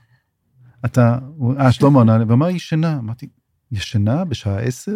[0.86, 1.18] אתה,
[1.60, 2.98] אה, שלמה ענה לי, ואמר, ישנה.
[3.00, 3.28] אמרתי,
[3.72, 4.92] ישנה בשעה 10?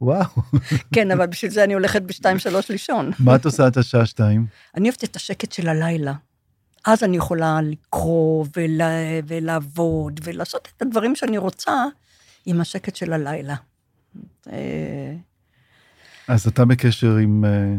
[0.00, 0.24] וואו.
[0.94, 3.10] כן, אבל בשביל זה אני הולכת בשתיים, שלוש לישון.
[3.18, 4.46] מה את עושה עד השעה שתיים?
[4.76, 6.14] אני אוהבת את השקט של הלילה.
[6.88, 8.90] אז אני יכולה לקרוא ולה,
[9.26, 11.84] ולעבוד ולעשות את הדברים שאני רוצה
[12.46, 13.54] עם השקט של הלילה.
[14.52, 15.14] אה,
[16.28, 17.44] אז אתה בקשר עם...
[17.44, 17.74] אה,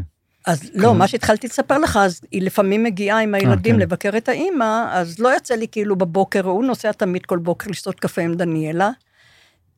[0.48, 3.80] אז לא, מה שהתחלתי לספר לך, אז היא לפעמים מגיעה עם הילדים כן.
[3.80, 8.00] לבקר את האימא, אז לא יוצא לי כאילו בבוקר, הוא נוסע תמיד כל בוקר לשתות
[8.00, 8.90] קפה עם דניאלה,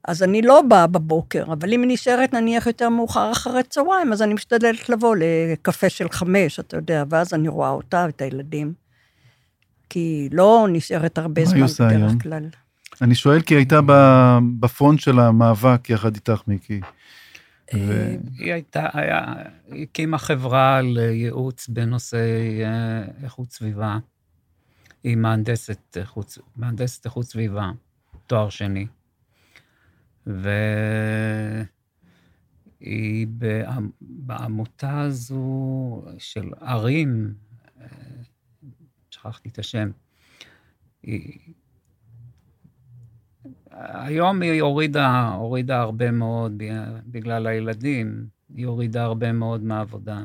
[0.07, 4.21] אז אני לא באה בבוקר, אבל אם היא נשארת נניח יותר מאוחר אחרי צהריים, אז
[4.21, 8.80] אני משתדלת לבוא לקפה של חמש, אתה יודע, ואז אני רואה אותה ואת הילדים.
[9.91, 12.19] כי היא לא נשארת הרבה זמן בדרך היום?
[12.19, 12.47] כלל.
[13.01, 16.81] אני שואל כי היא הייתה ב- בפרונט של המאבק יחד איתך, מיקי.
[17.75, 19.33] ו- היא הייתה, היה,
[19.71, 22.19] היא הקימה חברה לייעוץ בנושאי
[22.65, 23.97] אה, איכות סביבה.
[25.03, 27.71] היא מהנדסת איכות, מהנדסת איכות סביבה,
[28.27, 28.87] תואר שני.
[30.27, 30.47] והיא
[33.27, 35.45] בעמ- בעמותה הזו
[36.17, 37.50] של ערים, אה,
[39.21, 39.89] שכחתי את השם,
[41.03, 41.39] היא...
[43.71, 46.63] היום היא הורידה, הורידה הרבה מאוד
[47.05, 50.19] בגלל הילדים, היא הורידה הרבה מאוד מהעבודה.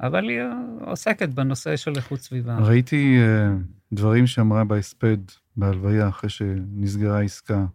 [0.00, 0.40] אבל היא
[0.80, 2.58] עוסקת בנושא של איכות סביבה.
[2.58, 3.54] ראיתי אה,
[3.92, 5.18] דברים שאמרה בהספד
[5.56, 7.66] בהלוויה אחרי שנסגרה העסקה.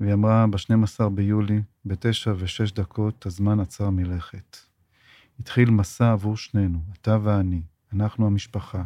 [0.00, 4.56] והיא אמרה, ב-12 ביולי, בתשע ושש דקות, הזמן עצר מלכת.
[5.40, 8.82] התחיל מסע עבור שנינו, אתה ואני, אנחנו המשפחה,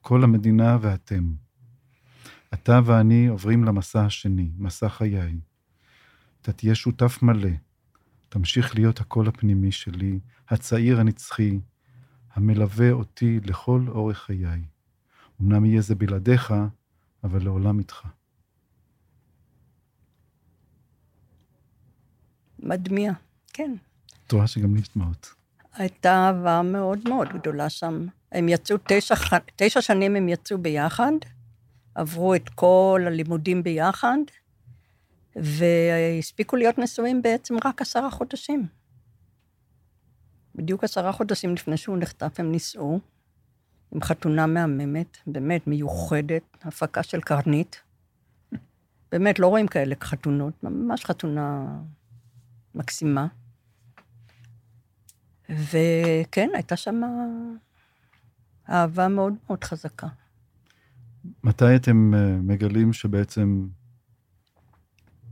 [0.00, 1.34] כל המדינה ואתם.
[2.54, 5.40] אתה ואני עוברים למסע השני, מסע חיי.
[6.40, 7.50] אתה תהיה שותף מלא,
[8.28, 11.60] תמשיך להיות הקול הפנימי שלי, הצעיר הנצחי,
[12.32, 14.64] המלווה אותי לכל אורך חיי.
[15.42, 16.54] אמנם יהיה זה בלעדיך,
[17.24, 18.06] אבל לעולם איתך.
[22.58, 23.12] מדמיע,
[23.52, 23.74] כן.
[24.26, 25.34] את רואה שגם לי יש דמעות.
[25.72, 28.06] הייתה אהבה מאוד מאוד גדולה שם.
[28.32, 29.14] הם יצאו תשע,
[29.56, 31.12] תשע שנים הם יצאו ביחד,
[31.94, 34.18] עברו את כל הלימודים ביחד,
[35.36, 38.66] והספיקו להיות נשואים בעצם רק עשרה חודשים.
[40.54, 43.00] בדיוק עשרה חודשים לפני שהוא נחטף הם נישאו,
[43.92, 47.82] עם חתונה מהממת, באמת מיוחדת, הפקה של קרנית.
[49.12, 51.78] באמת, לא רואים כאלה חתונות, ממש חתונה
[52.74, 53.26] מקסימה.
[55.48, 57.00] וכן, הייתה שם
[58.70, 60.06] אהבה מאוד מאוד חזקה.
[61.44, 63.66] מתי אתם אה, מגלים שבעצם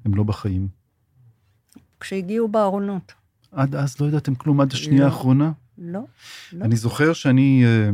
[0.04, 0.68] הם לא בחיים?
[2.00, 3.12] כשהגיעו בארונות.
[3.52, 5.06] עד אז לא ידעתם כלום, עד השנייה לא.
[5.06, 5.52] האחרונה?
[5.78, 6.00] לא,
[6.52, 6.64] לא.
[6.64, 7.90] אני זוכר שאני אה,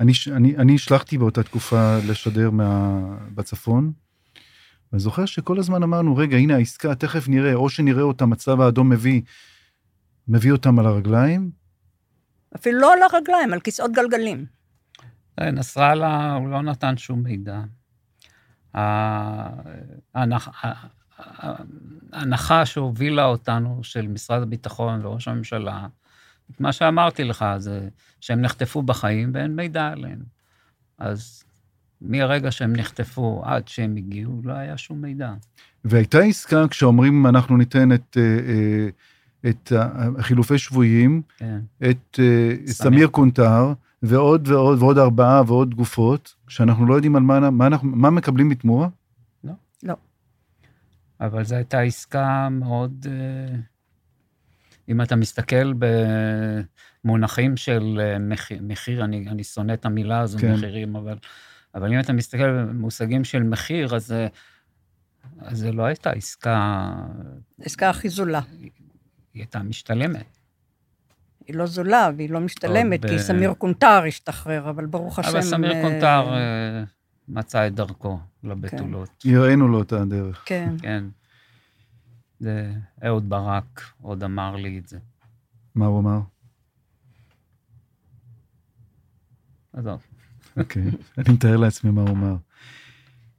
[0.00, 3.00] אני, אני, אני השלחתי באותה תקופה לשדר מה,
[3.34, 3.92] בצפון,
[4.92, 8.90] ואני זוכר שכל הזמן אמרנו, רגע, הנה העסקה, תכף נראה, או שנראה אותם, הצלב האדום
[8.90, 9.22] מביא,
[10.28, 11.50] מביא אותם על הרגליים,
[12.56, 14.59] אפילו לא על הרגליים, על כיסאות גלגלים.
[15.38, 17.60] אה, נסראללה, הוא לא נתן שום מידע.
[22.12, 25.86] ההנחה שהובילה אותנו, של משרד הביטחון וראש הממשלה,
[26.60, 27.88] מה שאמרתי לך, זה
[28.20, 30.18] שהם נחטפו בחיים ואין מידע עליהם.
[30.98, 31.44] אז
[32.00, 35.32] מהרגע שהם נחטפו עד שהם הגיעו, לא היה שום מידע.
[35.84, 38.88] והייתה עסקה כשאומרים, אנחנו ניתן את, אה, אה,
[39.50, 39.72] את
[40.18, 41.60] החילופי שבויים, כן.
[41.90, 42.20] את
[42.66, 47.88] סמיר קונטר, ועוד ועוד ועוד ארבעה ועוד גופות, שאנחנו לא יודעים על מה, מה, אנחנו,
[47.88, 48.88] מה מקבלים בתמורה?
[51.20, 53.06] אבל זו הייתה עסקה מאוד...
[53.10, 53.56] אה,
[54.88, 55.72] אם אתה מסתכל
[57.04, 60.52] במונחים של אה, מחיר, מחיר אני, אני שונא את המילה הזו, כן.
[60.54, 61.16] מחירים, אבל,
[61.74, 64.28] אבל אם אתה מסתכל במושגים של מחיר, אז, זה-
[65.38, 66.90] אז זה לא הייתה עסקה,
[67.60, 68.40] עסקה הכי זולה.
[68.60, 68.70] היא
[69.34, 70.38] הייתה משתלמת.
[71.50, 75.30] היא לא זולה והיא לא משתלמת, ב- כי סמיר קונטר השתחרר, אבל ברוך השם...
[75.30, 76.84] אבל סמיר אה, קונטר אה,
[77.28, 79.24] מצא את דרכו לבתולות.
[79.24, 80.42] הראינו לו את הדרך.
[80.46, 80.74] כן.
[80.82, 81.04] כן.
[82.40, 82.72] זה,
[83.06, 84.98] אהוד ברק עוד אמר לי את זה.
[85.74, 86.20] מה הוא אמר?
[89.72, 90.06] עזוב.
[90.56, 90.82] אוקיי,
[91.18, 92.36] אני מתאר לעצמי מה הוא אמר.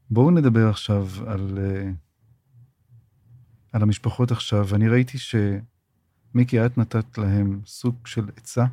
[0.10, 1.90] בואו נדבר עכשיו על, אה,
[3.74, 5.18] על המשפחות עכשיו, ואני ראיתי
[6.32, 8.66] שמיקי, את נתת להם סוג של עצה.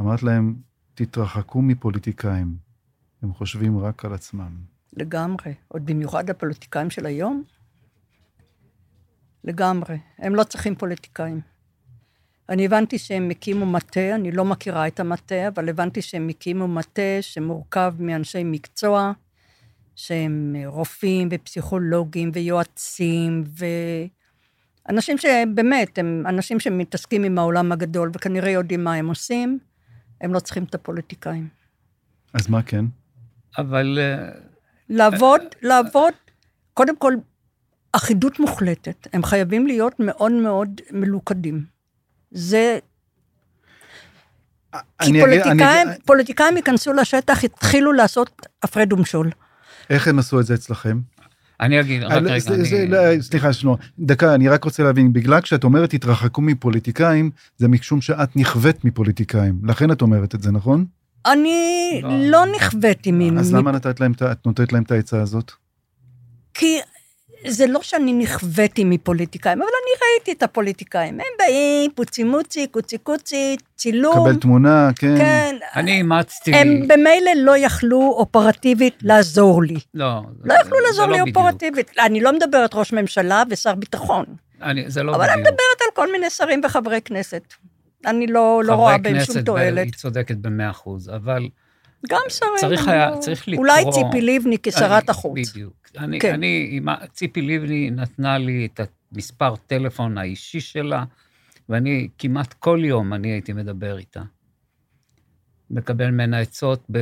[0.00, 0.54] אמרת להם,
[0.94, 2.56] תתרחקו מפוליטיקאים,
[3.22, 4.56] הם חושבים רק על עצמם.
[4.92, 5.54] לגמרי.
[5.68, 7.42] עוד במיוחד הפוליטיקאים של היום?
[9.44, 9.98] לגמרי.
[10.18, 11.40] הם לא צריכים פוליטיקאים.
[12.48, 17.18] אני הבנתי שהם הקימו מטה, אני לא מכירה את המטה, אבל הבנתי שהם הקימו מטה
[17.20, 19.12] שמורכב מאנשי מקצוע,
[19.96, 23.44] שהם רופאים ופסיכולוגים ויועצים,
[24.88, 29.58] ואנשים שבאמת, הם אנשים שמתעסקים עם העולם הגדול וכנראה יודעים מה הם עושים,
[30.20, 31.48] הם לא צריכים את הפוליטיקאים.
[32.34, 32.84] אז מה כן?
[33.58, 34.30] אבל אה,
[34.88, 36.12] לעבוד, לעבוד,
[36.74, 37.12] קודם כל,
[37.92, 39.06] אחידות מוחלטת.
[39.12, 41.64] הם חייבים להיות מאוד מאוד מלוכדים.
[42.30, 42.78] זה...
[44.72, 49.30] כי אני אגיד- פוליטיקאים, אני- פוליטיקאים ייכנסו לשטח, התחילו לעשות הפרד ומשול.
[49.90, 50.98] איך הם עשו את זה אצלכם?
[51.60, 52.86] אני אגיד, רק רגע, זה- זה- אני...
[52.90, 58.00] לא, סליחה, שלמה, דקה, אני רק רוצה להבין, בגלל כשאת אומרת התרחקו מפוליטיקאים, זה משום
[58.00, 60.84] שאת נכווית מפוליטיקאים, לכן את אומרת את זה, נכון?
[61.26, 62.10] אני לא.
[62.30, 63.38] לא נכוויתי מ...
[63.38, 65.52] אז מ- למה נתת להם, את נותנת להם את העצה הזאת?
[66.54, 66.78] כי
[67.46, 71.14] זה לא שאני נכוויתי מפוליטיקאים, אבל אני ראיתי את הפוליטיקאים.
[71.14, 74.14] הם באים, פוצי מוצי, קוצי קוצי, צילום.
[74.14, 75.14] קבל תמונה, כן.
[75.18, 75.56] כן.
[75.76, 76.54] אני אימצתי...
[76.54, 79.76] הם במילא לא יכלו אופרטיבית לעזור לי.
[79.94, 81.36] לא, לא יכלו זה לעזור לא לי בדיוק.
[81.36, 81.90] אופרטיבית.
[81.98, 84.24] אני לא מדברת ראש ממשלה ושר ביטחון,
[84.62, 85.46] אני- זה לא אבל אני בדיוק.
[85.46, 87.54] מדברת על כל מיני שרים וחברי כנסת.
[88.06, 89.74] אני לא, לא רואה בהם שום חברי תועלת.
[89.74, 91.48] כנסת, היא צודקת במאה אחוז, אבל
[92.08, 92.52] גם שרים.
[92.60, 93.64] צריך היה- צריך לקרוא...
[93.66, 95.50] אולי ציפי לבני כשרת אני- החוץ.
[95.52, 95.72] בדיוק.
[95.98, 96.34] אני, כן.
[96.34, 96.80] אני,
[97.12, 98.80] ציפי לבני נתנה לי את
[99.12, 101.04] המספר טלפון האישי שלה,
[101.68, 104.22] ואני כמעט כל יום אני הייתי מדבר איתה.
[105.70, 106.98] מקבל ממנה עצות, ב...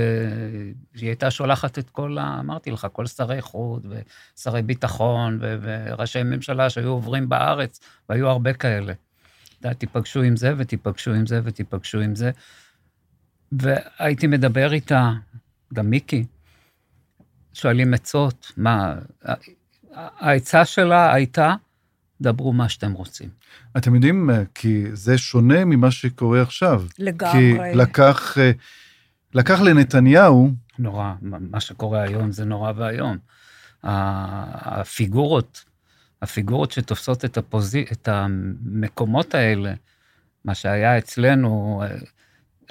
[0.97, 2.37] שהיא הייתה שולחת את כל ה...
[2.41, 3.83] אמרתי לך, כל שרי חוץ
[4.39, 5.57] ושרי ביטחון ו...
[5.63, 8.93] וראשי ממשלה שהיו עוברים בארץ, והיו הרבה כאלה.
[9.61, 12.31] אתה תיפגשו עם זה ותיפגשו עם זה ותיפגשו עם זה.
[13.53, 15.13] והייתי מדבר איתה,
[15.75, 16.27] גם מיקי,
[17.53, 18.95] שואלים עצות, מה...
[19.97, 21.55] העצה שלה הייתה,
[22.21, 23.29] דברו מה שאתם רוצים.
[23.77, 26.83] אתם יודעים, אה, כי זה שונה ממה שקורה עכשיו.
[26.97, 27.75] כי לגמרי.
[27.75, 28.51] לקח, אה,
[29.35, 33.19] לקח לנתניהו, נורא, מה שקורה היום זה נורא ואיום.
[33.83, 35.65] ה- הפיגורות,
[36.23, 39.75] הפיגורות שתופסות את, הפוזי, את המקומות האלה,
[40.45, 41.97] מה שהיה אצלנו, אה,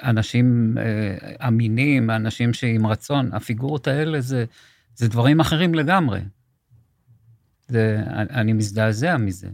[0.02, 4.44] אנשים אה, אמינים, אנשים שעם רצון, הפיגורות האלה זה,
[4.96, 6.20] זה דברים אחרים לגמרי.
[7.68, 9.48] זה, אני מזדעזע מזה.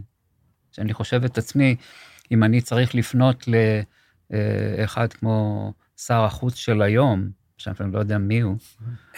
[0.71, 1.75] שאני חושב את עצמי,
[2.31, 3.45] אם אני צריך לפנות
[4.27, 8.57] לאחד כמו שר החוץ של היום, שאני לא יודע מי הוא,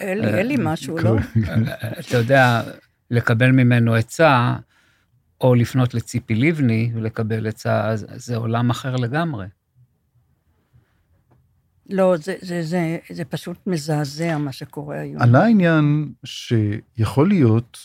[0.00, 1.16] אלי, אלי משהו, לא?
[2.00, 2.62] אתה יודע,
[3.10, 4.56] לקבל ממנו עצה,
[5.40, 9.46] או לפנות לציפי לבני ולקבל עצה, זה עולם אחר לגמרי.
[11.90, 15.22] לא, זה, זה, זה, זה פשוט מזעזע מה שקורה היום.
[15.22, 17.78] עלה העניין שיכול להיות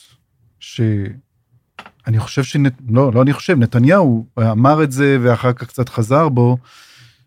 [0.59, 0.81] ש...
[2.07, 2.73] אני חושב שנת...
[2.89, 6.57] לא, לא אני חושב, נתניהו אמר את זה ואחר כך קצת חזר בו,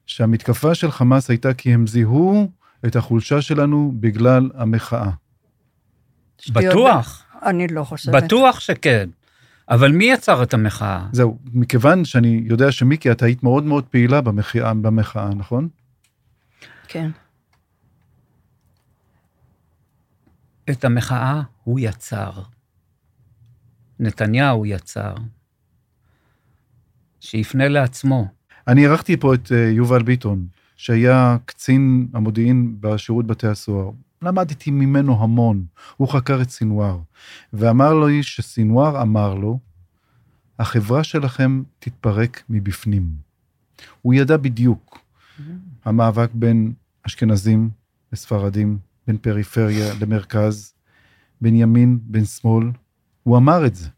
[0.07, 2.51] שהמתקפה של חמאס הייתה כי הם זיהו
[2.87, 5.11] את החולשה שלנו בגלל המחאה.
[6.53, 8.15] בטוח, אני לא חושבת.
[8.15, 9.09] בטוח שכן.
[9.69, 11.07] אבל מי יצר את המחאה?
[11.13, 15.69] זהו, מכיוון שאני יודע שמיקי, את היית מאוד מאוד פעילה במחאה, במחאה נכון?
[16.95, 17.11] כן.
[20.71, 22.31] את המחאה הוא יצר.
[24.01, 25.15] נתניהו יצר.
[27.21, 28.29] שיפנה לעצמו.
[28.69, 33.91] אני אירחתי פה את אה, יובל ביטון, שהיה קצין המודיעין בשירות בתי הסוהר.
[34.23, 35.65] למדתי ממנו המון,
[35.97, 36.99] הוא חקר את סינואר,
[37.53, 39.59] ואמר לי שסינואר אמר לו,
[40.59, 43.09] החברה שלכם תתפרק מבפנים.
[44.03, 44.99] הוא ידע בדיוק
[45.85, 46.73] המאבק בין
[47.07, 47.71] אשכנזים
[48.12, 50.75] לספרדים, בין פריפריה למרכז,
[51.40, 52.67] בין ימין, בין שמאל,
[53.23, 53.88] הוא אמר את זה.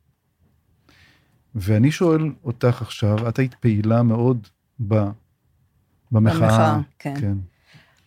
[1.55, 4.49] ואני שואל אותך עכשיו, את היית פעילה מאוד
[4.89, 4.95] ב,
[6.13, 6.41] במחאה.
[6.41, 7.15] במחאה, כן.
[7.21, 7.35] כן.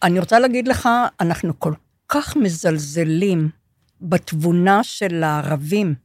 [0.04, 1.74] אני רוצה להגיד לך, אנחנו כל
[2.10, 3.50] כך מזלזלים
[4.02, 5.96] בתבונה של הערבים.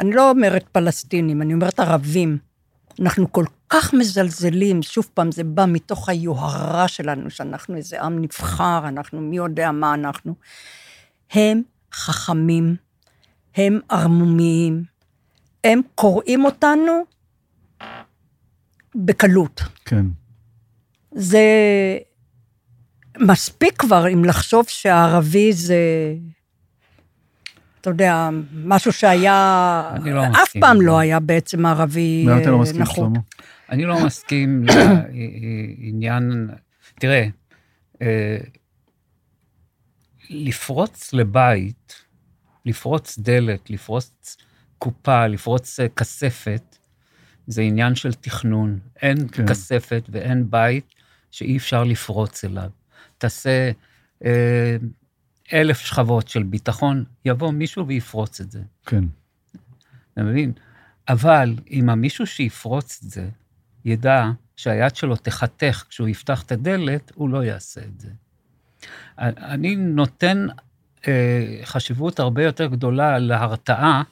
[0.00, 2.38] אני לא אומרת פלסטינים, אני אומרת ערבים.
[3.00, 8.82] אנחנו כל כך מזלזלים, שוב פעם, זה בא מתוך היוהרה שלנו, שאנחנו איזה עם נבחר,
[8.88, 10.34] אנחנו מי יודע מה אנחנו.
[11.30, 12.76] הם חכמים,
[13.56, 14.84] הם ערמומיים,
[15.64, 16.92] הם קוראים אותנו
[18.94, 19.62] בקלות.
[19.84, 20.06] כן.
[21.12, 21.44] זה
[23.18, 25.76] מספיק כבר אם לחשוב שהערבי זה,
[27.80, 28.28] אתה יודע,
[28.64, 30.98] משהו שהיה, אני לא אף מסכים פעם עם לא.
[30.98, 32.96] היה בעצם ערבי למה אתה לא אה, מסכים, נחות.
[32.96, 33.18] שלמה?
[33.72, 36.50] אני לא מסכים לעניין...
[36.94, 37.26] תראה,
[38.02, 38.38] אה,
[40.30, 42.04] לפרוץ לבית,
[42.64, 44.36] לפרוץ דלת, לפרוץ
[44.78, 46.76] קופה, לפרוץ אה, כספת,
[47.46, 48.78] זה עניין של תכנון.
[49.02, 49.46] אין כן.
[49.46, 50.86] כספת ואין בית
[51.30, 52.70] שאי אפשר לפרוץ אליו.
[53.18, 53.70] תעשה
[54.24, 54.76] אה,
[55.52, 58.62] אלף שכבות של ביטחון, יבוא מישהו ויפרוץ את זה.
[58.86, 59.04] כן.
[60.12, 60.52] אתה מבין?
[61.08, 63.28] אבל אם המישהו שיפרוץ את זה
[63.84, 68.10] ידע שהיד שלו תחתך כשהוא יפתח את הדלת, הוא לא יעשה את זה.
[69.18, 70.46] אני נותן
[71.08, 74.02] אה, חשיבות הרבה יותר גדולה להרתעה,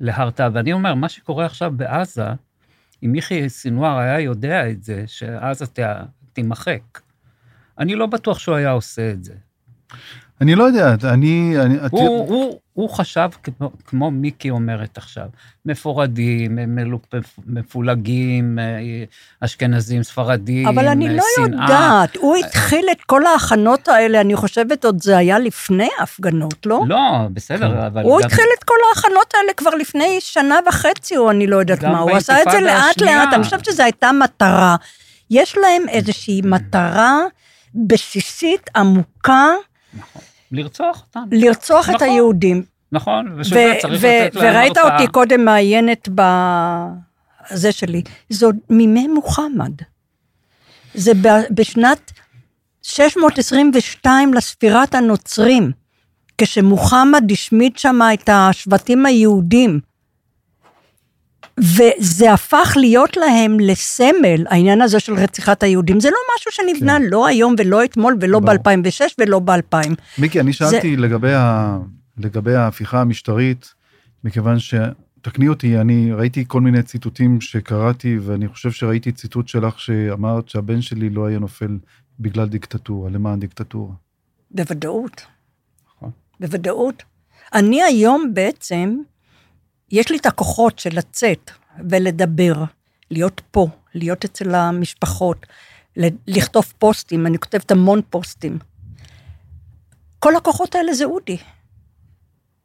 [0.00, 2.26] להרתעה, ואני אומר, מה שקורה עכשיו בעזה,
[3.04, 5.64] אם יחיא סינואר היה יודע את זה, שעזה
[6.32, 7.00] תימחק,
[7.78, 9.34] אני לא בטוח שהוא היה עושה את זה.
[10.40, 11.54] אני לא יודע, אני...
[11.60, 15.26] אני הוא, הוא, הוא, הוא חשב כמו, כמו מיקי אומרת עכשיו,
[15.66, 16.58] מפורדים,
[17.46, 18.58] מפולגים,
[19.40, 21.62] אשכנזים, ספרדים, אבל אני לא שנאה.
[21.62, 26.80] יודעת, הוא התחיל את כל ההכנות האלה, אני חושבת עוד זה היה לפני ההפגנות, לא?
[26.86, 26.98] לא,
[27.32, 27.76] בסדר, כן.
[27.78, 28.02] אבל...
[28.02, 28.26] הוא גם...
[28.26, 32.10] התחיל את כל ההכנות האלה כבר לפני שנה וחצי, או אני לא יודעת מה, הוא
[32.10, 34.76] עשה את זה לאט לאט, אני חושבת שזו הייתה מטרה.
[35.30, 37.18] יש להם איזושהי מטרה
[37.74, 39.46] בסיסית, עמוקה,
[39.94, 40.22] נכון.
[40.52, 41.28] לרצוח אותם.
[41.32, 41.94] לרצוח נכון.
[41.94, 42.62] את היהודים.
[42.92, 44.94] נכון, ושזה צריך לתת להם וראית הרתעה.
[45.00, 49.72] אותי קודם מעיינת בזה שלי, זו מימי מוחמד.
[50.94, 51.12] זה
[51.50, 52.12] בשנת
[52.82, 55.70] 622 לספירת הנוצרים,
[56.38, 59.80] כשמוחמד השמיד שם את השבטים היהודים.
[61.58, 66.00] וזה הפך להיות להם לסמל, העניין הזה של רציחת היהודים.
[66.00, 67.02] זה לא משהו שנבנה כן.
[67.10, 69.88] לא היום ולא אתמול ולא ב-2006 ולא ב-2000.
[70.18, 71.02] מיקי, אני שאלתי זה...
[71.02, 71.78] לגבי, ה...
[72.18, 73.74] לגבי ההפיכה המשטרית,
[74.24, 74.74] מכיוון ש...
[75.22, 80.82] תקני אותי, אני ראיתי כל מיני ציטוטים שקראתי, ואני חושב שראיתי ציטוט שלך שאמרת שהבן
[80.82, 81.78] שלי לא היה נופל
[82.20, 83.92] בגלל דיקטטורה, למען דיקטטורה.
[84.50, 85.26] בוודאות.
[85.96, 86.10] נכון.
[86.40, 87.02] בוודאות.
[87.54, 88.96] אני היום בעצם,
[89.92, 91.50] יש לי את הכוחות של לצאת
[91.88, 92.64] ולדבר,
[93.10, 95.46] להיות פה, להיות אצל המשפחות,
[96.26, 98.58] לכתוב פוסטים, אני כותבת המון פוסטים.
[100.18, 101.36] כל הכוחות האלה זה אודי.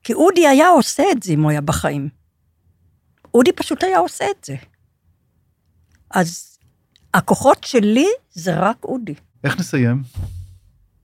[0.03, 2.09] כי אודי היה עושה את זה אם הוא היה בחיים.
[3.34, 4.55] אודי פשוט היה עושה את זה.
[6.11, 6.57] אז
[7.13, 9.15] הכוחות שלי זה רק אודי.
[9.43, 10.03] איך נסיים?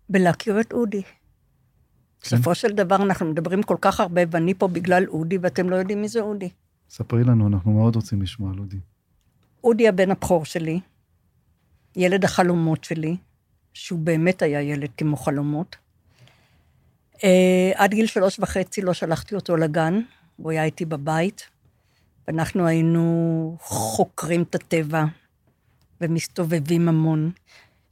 [0.09, 1.01] בלהכיר את אודי.
[2.23, 2.35] כן.
[2.35, 6.01] בסופו של דבר אנחנו מדברים כל כך הרבה, ואני פה בגלל אודי, ואתם לא יודעים
[6.01, 6.49] מי זה אודי.
[6.89, 8.79] ספרי לנו, אנחנו מאוד רוצים לשמוע על אודי.
[9.63, 10.79] אודי הבן הבכור שלי,
[11.95, 13.17] ילד החלומות שלי,
[13.73, 15.75] שהוא באמת היה ילד כמו חלומות.
[17.15, 17.25] Uh,
[17.75, 19.99] עד גיל שלוש וחצי לא שלחתי אותו לגן,
[20.37, 21.49] הוא היה איתי בבית,
[22.27, 25.05] ואנחנו היינו חוקרים את הטבע
[26.01, 27.31] ומסתובבים המון.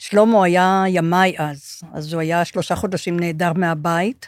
[0.02, 4.28] שלמה היה ימאי אז, אז הוא היה שלושה חודשים נעדר מהבית,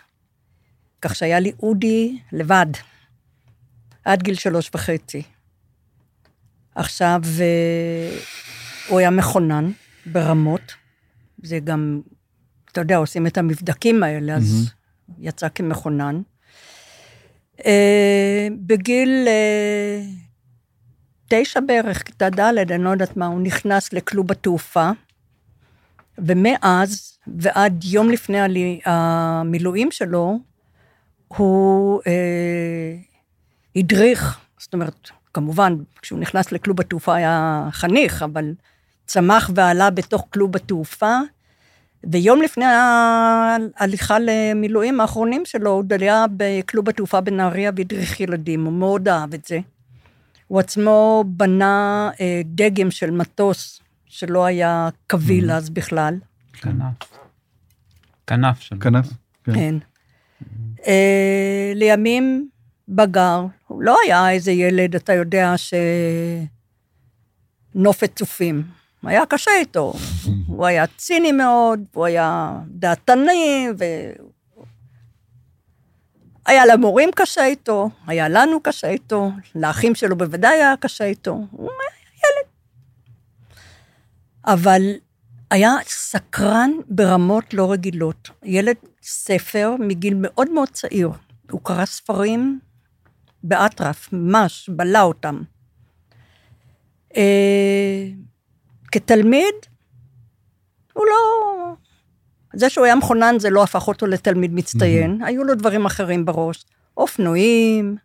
[1.01, 2.65] כך שהיה לי אודי לבד,
[4.05, 5.21] עד גיל שלוש וחצי.
[6.75, 8.17] עכשיו, אה,
[8.87, 9.71] הוא היה מכונן
[10.05, 10.73] ברמות,
[11.43, 12.01] זה גם,
[12.71, 15.11] אתה יודע, עושים את המבדקים האלה, אז mm-hmm.
[15.19, 16.21] יצא כמכונן.
[17.57, 17.63] Uh,
[18.65, 20.05] בגיל uh,
[21.29, 22.39] תשע בערך, כיתה ד',
[22.71, 24.91] אני לא יודעת מה, הוא נכנס לכלוב התעופה,
[26.17, 28.37] ומאז ועד יום לפני
[28.85, 30.39] המילואים שלו,
[31.27, 32.95] הוא אה,
[33.75, 38.53] הדריך, זאת אומרת, כמובן, כשהוא נכנס לכלוב התעופה היה חניך, אבל
[39.05, 41.17] צמח ועלה בתוך כלוב התעופה,
[42.11, 49.07] ויום לפני ההליכה למילואים האחרונים שלו, הוא דליה בכלוב התעופה בנהריה והדריך ילדים, הוא מאוד
[49.07, 49.59] אהב את זה.
[50.47, 53.82] הוא עצמו בנה אה, דגם של מטוס
[54.13, 55.53] שלא היה קביל mm-hmm.
[55.53, 56.15] אז בכלל.
[56.53, 57.17] כנף.
[58.27, 58.75] כנף של...
[58.81, 59.07] כנף,
[59.43, 59.53] כן.
[59.53, 59.75] כן.
[60.87, 62.49] אה, לימים
[62.87, 65.53] בגר, הוא לא היה איזה ילד, אתה יודע,
[67.75, 68.63] שנופת צופים.
[69.03, 69.93] היה קשה איתו.
[70.47, 73.83] הוא היה ציני מאוד, הוא היה דעתני, ו...
[76.45, 81.39] היה למורים קשה איתו, היה לנו קשה איתו, לאחים שלו בוודאי היה קשה איתו.
[81.51, 81.69] הוא
[84.45, 84.81] אבל
[85.51, 88.29] היה סקרן ברמות לא רגילות.
[88.43, 91.09] ילד ספר מגיל מאוד מאוד צעיר.
[91.51, 92.59] הוא קרא ספרים
[93.43, 95.41] באטרף, ממש, בלע אותם.
[97.15, 98.07] אה,
[98.91, 99.55] כתלמיד,
[100.93, 101.73] הוא לא...
[102.55, 105.25] זה שהוא היה מכונן זה לא הפך אותו לתלמיד מצטיין, mm-hmm.
[105.25, 106.65] היו לו דברים אחרים בראש.
[106.97, 107.95] אופנועים,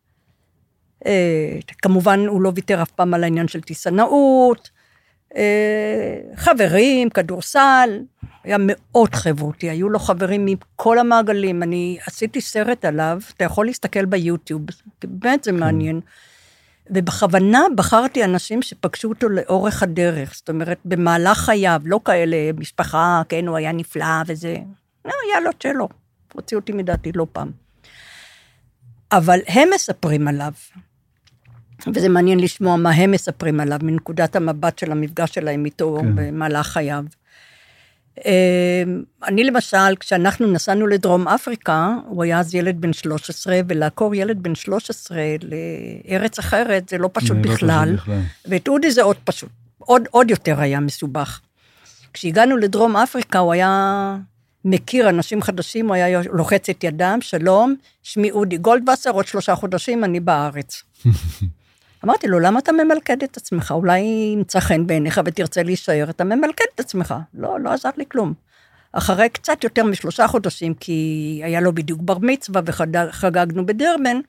[1.07, 4.71] אה, כמובן הוא לא ויתר אף פעם על העניין של טיסנאות,
[6.37, 8.01] חברים, כדורסל,
[8.45, 11.63] היה מאוד חברותי, היו לו חברים מכל המעגלים.
[11.63, 14.63] אני עשיתי סרט עליו, אתה יכול להסתכל ביוטיוב,
[15.05, 15.57] באמת זה כן.
[15.57, 16.01] מעניין.
[16.91, 23.47] ובכוונה בחרתי אנשים שפגשו אותו לאורך הדרך, זאת אומרת, במהלך חייו, לא כאלה משפחה, כן,
[23.47, 24.57] הוא היה נפלא וזה,
[25.05, 25.89] לא, היה לו צ'לו.
[26.33, 27.51] הוציא אותי מדעתי לא פעם.
[29.13, 30.53] אבל הם מספרים עליו,
[31.87, 36.15] וזה מעניין לשמוע מה הם מספרים עליו מנקודת המבט של המפגש שלהם איתו כן.
[36.15, 37.05] במהלך חייו.
[38.27, 38.83] אה,
[39.25, 44.55] אני למשל, כשאנחנו נסענו לדרום אפריקה, הוא היה אז ילד בן 13, ולעקור ילד בן
[44.55, 47.53] 13 לארץ אחרת זה לא פשוט לא.
[47.53, 47.97] בכלל.
[48.47, 51.41] ואת אודי זה עוד פשוט, עוד, עוד יותר היה מסובך.
[52.13, 54.17] כשהגענו לדרום אפריקה, הוא היה
[54.65, 60.05] מכיר אנשים חדשים, הוא היה לוחץ את ידם, שלום, שמי אודי גולדווסר, עוד שלושה חודשים
[60.05, 60.83] אני בארץ.
[62.05, 63.75] אמרתי לו, למה אתה ממלכד את עצמך?
[63.77, 64.01] אולי
[64.35, 67.15] ימצא חן בעיניך ותרצה להישאר, אתה ממלכד את עצמך.
[67.35, 68.35] לא, לא עזר לי כלום.
[68.93, 74.21] אחרי קצת יותר משלושה חודשים, כי היה לו בדיוק בר מצווה וחגגנו בדרבן,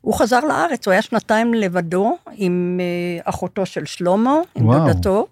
[0.00, 4.92] הוא חזר לארץ, הוא היה שנתיים לבדו עם אה, אחותו של שלמה, עם וואו.
[4.92, 5.26] דודתו,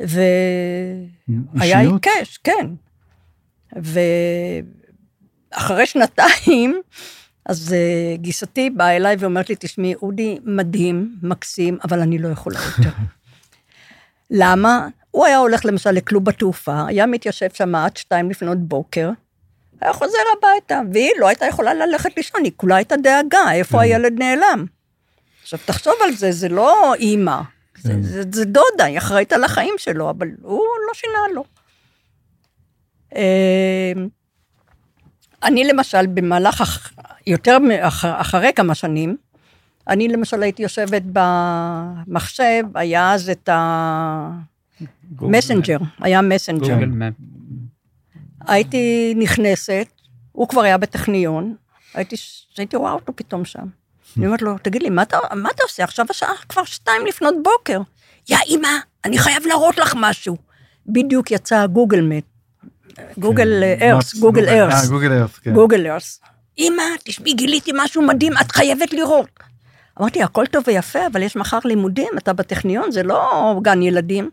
[0.00, 1.80] והיה?
[1.80, 2.66] עיקש, כן.
[5.52, 6.80] ואחרי שנתיים,
[7.48, 12.58] אז אה, גיסתי באה אליי ואומרת לי, תשמעי, אודי מדהים, מקסים, אבל אני לא יכולה
[12.58, 12.90] יותר.
[14.30, 14.88] למה?
[15.10, 19.10] הוא היה הולך למשל לכלוב בתעופה, היה מתיישב שם עד שתיים לפנות בוקר,
[19.80, 24.18] היה חוזר הביתה, והיא לא הייתה יכולה ללכת לישון, היא כולה הייתה דאגה, איפה הילד
[24.18, 24.66] נעלם.
[25.42, 27.40] עכשיו, תחשוב על זה, זה לא אימא,
[27.78, 28.02] זה, כן.
[28.02, 31.44] זה, זה דודה, היא אחראית על החיים שלו, אבל הוא לא שינה לו.
[33.16, 33.92] אה,
[35.42, 36.92] אני למשל, במהלך,
[37.28, 39.16] יותר מאח- אחרי כמה שנים,
[39.88, 43.48] אני למשל הייתי יושבת במחשב, היה אז את
[45.20, 46.74] המסנג'ר, היה מסנג'ר.
[46.74, 47.14] גוגל מפ.
[48.46, 49.86] הייתי נכנסת,
[50.32, 51.54] הוא כבר היה בטכניון,
[51.94, 52.16] הייתי,
[52.58, 53.66] הייתי רואה אותו פתאום שם.
[54.16, 55.84] אני אומרת לו, תגיד לי, מה אתה, מה אתה עושה?
[55.84, 57.80] עכשיו השעה כבר שתיים לפנות בוקר.
[58.28, 58.68] יא אימא,
[59.04, 60.36] אני חייב להראות לך משהו.
[60.86, 62.24] בדיוק יצא גוגל מט,
[63.18, 65.54] גוגל ארס, גוגל אה, ארס, גוגל ארס, כן.
[65.54, 66.20] גוגל ארס.
[66.58, 69.28] אימא, תשמעי, גיליתי משהו מדהים, את חייבת לראות.
[70.00, 74.30] אמרתי, הכל טוב ויפה, אבל יש מחר לימודים, אתה בטכניון, זה לא גן ילדים.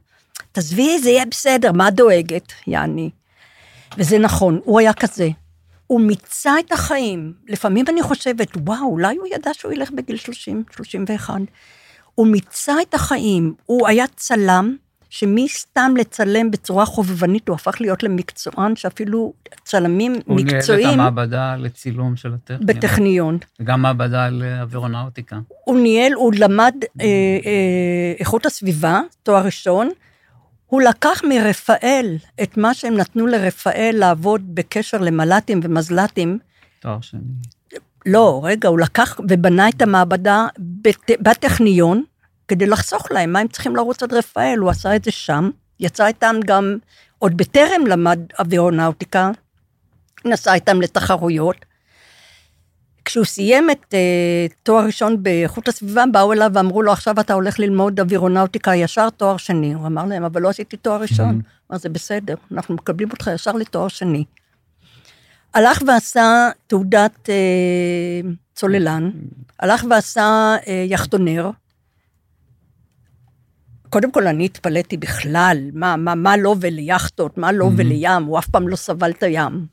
[0.52, 3.10] תעזבי, זה יהיה בסדר, מה דואגת, יעני.
[3.98, 5.30] וזה נכון, הוא היה כזה.
[5.88, 7.34] הוא מיצה את החיים.
[7.48, 11.34] לפעמים אני חושבת, וואו, אולי הוא ידע שהוא ילך בגיל 30, 31.
[12.16, 13.54] הוא מיצה את החיים.
[13.66, 14.76] הוא היה צלם,
[15.10, 19.34] שמסתם לצלם בצורה חובבנית, הוא הפך להיות למקצוען, שאפילו
[19.64, 22.66] צלמים הוא ניהל את מקצועיים המעבדה לצילום של הטכניון.
[22.66, 23.38] בטכניון.
[23.60, 25.40] וגם מעבדה לאווירונאוטיקה.
[25.64, 29.90] הוא ניהל, הוא למד אה, אה, איכות הסביבה, תואר ראשון.
[30.66, 36.40] הוא לקח מרפאל את מה שהם נתנו לרפאל לעבוד בקשר למל"טים ומזל"טים.
[36.80, 37.22] תואר שני.
[38.06, 42.04] לא, רגע, הוא לקח ובנה את המעבדה בת, בטכניון,
[42.48, 45.50] כדי לחסוך להם, מה הם צריכים לרוץ עד רפאל, הוא עשה את זה שם.
[45.80, 46.78] יצא איתם גם,
[47.20, 49.32] עוד בטרם למד אווירונאוטיקה,
[50.26, 51.66] נסע איתם לתחרויות.
[53.06, 57.60] כשהוא סיים את uh, תואר ראשון באיכות הסביבה, באו אליו ואמרו לו, עכשיו אתה הולך
[57.60, 59.74] ללמוד אווירונאוטיקה ישר תואר שני.
[59.74, 61.42] הוא אמר להם, אבל לא עשיתי תואר ראשון.
[61.72, 64.24] אמר, זה בסדר, אנחנו מקבלים אותך ישר לתואר שני.
[65.54, 69.12] הלך ועשה תעודת אה, צוללן,
[69.60, 71.50] הלך ועשה אה, יאכטונר.
[73.96, 78.48] קודם כל, אני התפלאתי בכלל, מה, מה, מה לו וליאכטות, מה לו ולים, הוא אף
[78.48, 79.66] פעם לא סבל את הים.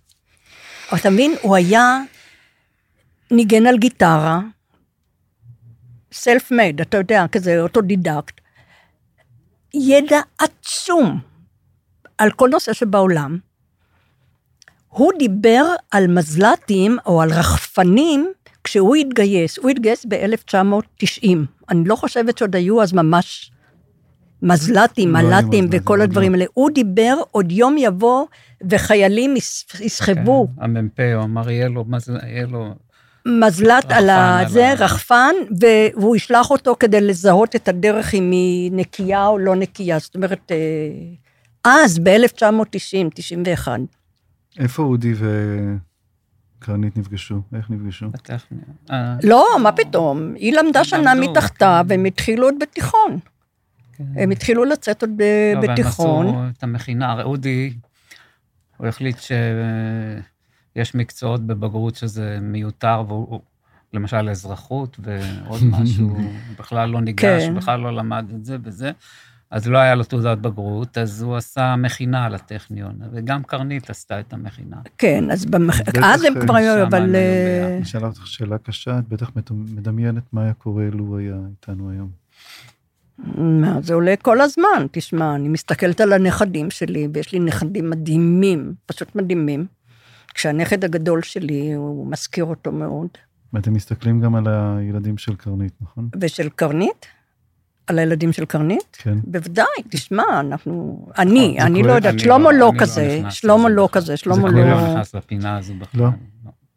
[0.91, 2.01] אבל אתה מבין, הוא היה
[3.31, 4.41] ניגן על גיטרה,
[6.12, 8.41] self made, אתה יודע, כזה אוטודידקט,
[9.75, 11.20] ידע עצום
[12.18, 13.39] על כל נושא שבעולם.
[14.89, 18.33] הוא דיבר על מזל"טים או על רחפנים
[18.64, 21.29] כשהוא התגייס, הוא התגייס ב-1990.
[21.68, 23.51] אני לא חושבת שעוד היו אז ממש
[24.43, 26.45] מזל"טים, לא מל"טים מזל"טים, וכל עוד הדברים האלה.
[26.55, 28.26] הוא דיבר, עוד יום יבוא
[28.70, 32.74] וחיילים יס- יסחבו כן, המ"פ, הוא אמר, יהיה לו, מה זה, יהיה לו...
[33.26, 38.30] מזל"ט על רחפן הזה, על ה- רחפן, והוא ישלח אותו כדי לזהות את הדרך אם
[38.30, 39.99] היא נקייה או לא נקייה.
[39.99, 40.57] זאת אומרת, אה,
[41.64, 43.80] אז, ב-1990, 91.
[44.59, 45.12] איפה אודי
[46.61, 47.40] וקרנית נפגשו?
[47.57, 48.07] איך נפגשו?
[48.11, 48.64] בטכניון.
[48.90, 51.12] אה, לא, מה פתאום, היא למדה שנה
[51.59, 51.88] כן.
[51.88, 53.18] והם התחילו עוד בתיכון.
[53.97, 54.05] כן.
[54.16, 55.22] הם התחילו לצאת עוד ב-
[55.55, 56.26] לא, והם בתיכון.
[56.28, 57.72] עשו את המכינה, הרי אודי,
[58.76, 59.16] הוא החליט
[60.76, 63.40] שיש מקצועות בבגרות שזה מיותר, והוא, הוא-
[63.95, 66.24] למשל אזרחות ועוד משהו, הוא
[66.59, 67.55] בכלל לא ניגש, כן.
[67.55, 68.90] בכלל לא למד את זה וזה.
[69.51, 74.32] אז לא היה לו תעודת בגרות, אז הוא עשה מכינה לטכניון, וגם קרנית עשתה את
[74.32, 74.76] המכינה.
[74.99, 75.80] כן, אז במח...
[76.05, 77.14] אז הם כבר היו, אבל...
[77.16, 77.66] אה.
[77.74, 81.90] אני אשאל אותך שאלה קשה, את בטח מדמיינת מה היה קורה לו הוא היה איתנו
[81.90, 82.11] היום.
[83.37, 88.75] מה, זה עולה כל הזמן, תשמע, אני מסתכלת על הנכדים שלי, ויש לי נכדים מדהימים,
[88.87, 89.66] פשוט מדהימים.
[90.35, 93.09] כשהנכד הגדול שלי, הוא מזכיר אותו מאוד.
[93.53, 96.09] ואתם מסתכלים גם על הילדים של קרנית, נכון?
[96.20, 97.07] ושל קרנית?
[97.87, 98.97] על הילדים של קרנית?
[99.03, 99.18] כן.
[99.25, 101.07] בוודאי, תשמע, אנחנו...
[101.18, 101.83] אני, זה אני.
[101.83, 103.89] לא יודעת, שלמה לא- לא לא כזה, נכנס שלמה לא.
[103.93, 104.53] כזה, שלמה כואב.
[104.55, 104.70] אני לא...
[104.70, 106.09] לא נכנס לפינה הזו בכלל.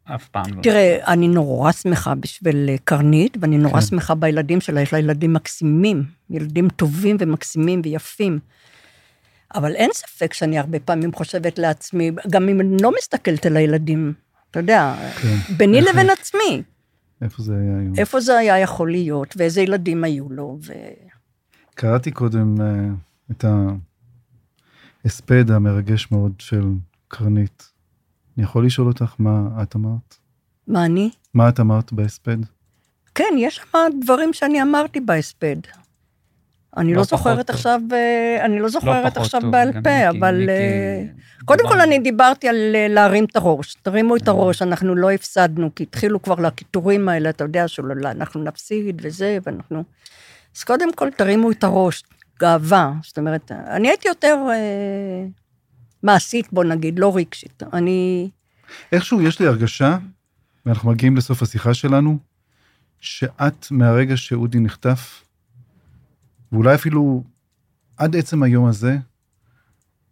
[0.06, 0.62] אף פעם לא.
[0.62, 3.82] תראה, אני נורא שמחה בשביל אה, קרנית, ואני נורא כן.
[3.82, 8.39] שמחה בילדים שלה, יש לה ילדים מקסימים, ילדים טובים ומקסימים ויפים.
[9.56, 14.14] אבל אין ספק שאני הרבה פעמים חושבת לעצמי, גם אם אני לא מסתכלת על הילדים,
[14.51, 15.36] אתה יודע, כן.
[15.58, 16.64] ביני איך- לבין עצמי,
[17.22, 17.93] איפה זה היה היום?
[17.97, 20.74] איפה זה היה יכול להיות, ואיזה ילדים היו לו, ו...
[21.76, 22.66] קראתי קודם אה,
[23.32, 23.45] את
[25.06, 26.64] ההספד המרגש מאוד של
[27.08, 27.72] קרנית.
[28.38, 30.15] אני יכול לשאול אותך מה את אמרת?
[30.67, 31.09] מה אני?
[31.33, 32.38] מה את אמרת בהספד?
[33.15, 35.55] כן, יש שם דברים שאני אמרתי בהספד.
[36.77, 37.55] אני לא לא, זוכרת טוב.
[37.55, 40.39] עכשיו, אה, אני לא לא זוכרת פחות עכשיו טוב, בעל פה, מיקי- אבל...
[40.39, 41.03] מיקי אה,
[41.45, 43.75] קודם כל אני דיברתי על אה, להרים את הראש.
[43.81, 49.01] תרימו את הראש, אנחנו לא הפסדנו, כי התחילו כבר לקיטורים האלה, אתה יודע שאנחנו נפסיד
[49.03, 49.83] וזה, ואנחנו...
[50.57, 52.03] אז קודם כל תרימו את הראש,
[52.39, 52.93] גאווה.
[53.03, 54.38] זאת אומרת, אני הייתי יותר
[56.06, 57.64] מעשית, בוא נגיד, לא רגשית.
[57.74, 58.30] אני...
[58.91, 59.97] איכשהו יש לי הרגשה,
[60.66, 62.18] ואנחנו מגיעים לסוף השיחה שלנו,
[62.99, 65.24] שאת מהרגע שאודי נחטף,
[66.51, 67.24] ואולי אפילו
[67.97, 68.97] עד עצם היום הזה,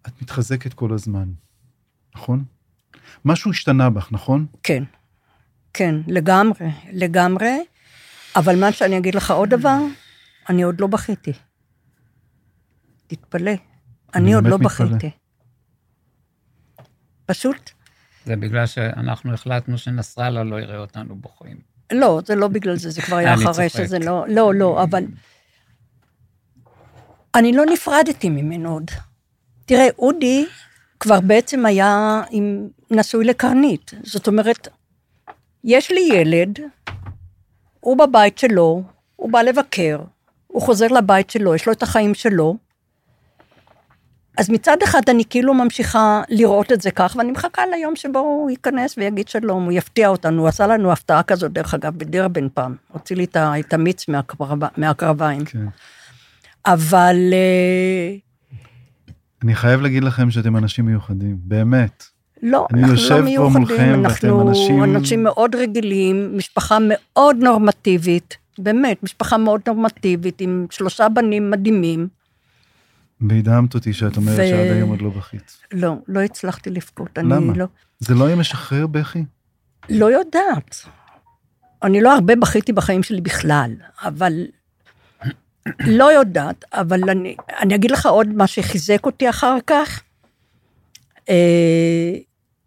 [0.08, 1.30] את מתחזקת כל הזמן,
[2.16, 2.44] נכון?
[3.26, 4.46] משהו השתנה בך, נכון?
[4.64, 4.84] כן,
[5.74, 7.64] כן, לגמרי, לגמרי.
[8.36, 9.78] אבל מה שאני אגיד לך עוד דבר,
[10.50, 11.34] אני עוד לא בכיתי.
[13.08, 13.52] תתפלא,
[14.16, 14.66] אני עוד באמת לא.
[14.66, 15.10] בכיתי.
[17.26, 17.72] פשוט,
[18.26, 21.58] זה בגלל שאנחנו החלטנו שנסראללה לא יראה אותנו בוכים.
[21.92, 23.70] לא, זה לא בגלל זה, זה כבר היה אחרי.
[23.70, 25.04] שזה לא, לא, לא, אבל...
[27.36, 28.92] אני לא נפרדתי ממנו עוד.
[29.66, 30.46] תראה, אודי
[31.00, 33.92] כבר בעצם היה עם נשוי לקרנית.
[34.04, 34.68] זאת אומרת,
[35.64, 36.60] יש לי ילד,
[37.80, 38.84] הוא בבית שלו,
[39.16, 40.00] הוא בא לבקר,
[40.48, 42.58] הוא חוזר לבית שלו, יש לו את החיים שלו.
[44.38, 48.50] אז מצד אחד אני כאילו ממשיכה לראות את זה כך, ואני מחכה ליום שבו הוא
[48.50, 52.76] ייכנס ויגיד שלום, הוא יפתיע אותנו, הוא עשה לנו הפתעה כזאת, דרך אגב, בדירבן פעם,
[52.92, 55.46] הוציא לי את המיץ מהקרב- מהקרביים.
[55.46, 55.66] כן.
[56.66, 58.16] אבל אה,
[59.44, 62.04] אני חייב להגיד לכם שאתם אנשים מיוחדים, באמת.
[62.44, 69.62] לא, אנחנו לא מיוחדים, אנחנו אנשים- אנשים מאוד רגילים, משפחה מאוד נורמטיבית, באמת, משפחה מאוד
[69.68, 72.08] נורמטיבית, עם שלושה בנים מדהימים.
[73.30, 75.58] והדהמת אותי שאת אומרת ו- שעד היום עוד לא בכית.
[75.74, 77.18] לא, לא הצלחתי לבכות.
[77.18, 77.54] למה?
[77.56, 77.66] לא,
[78.00, 79.24] זה לא היה משחרר בכי?
[79.90, 80.86] לא יודעת.
[81.84, 83.72] אני לא הרבה בכיתי בחיים שלי בכלל,
[84.04, 84.34] אבל
[85.80, 90.02] לא יודעת, אבל אני, אני אגיד לך עוד מה שחיזק אותי אחר כך.
[91.30, 92.14] אה,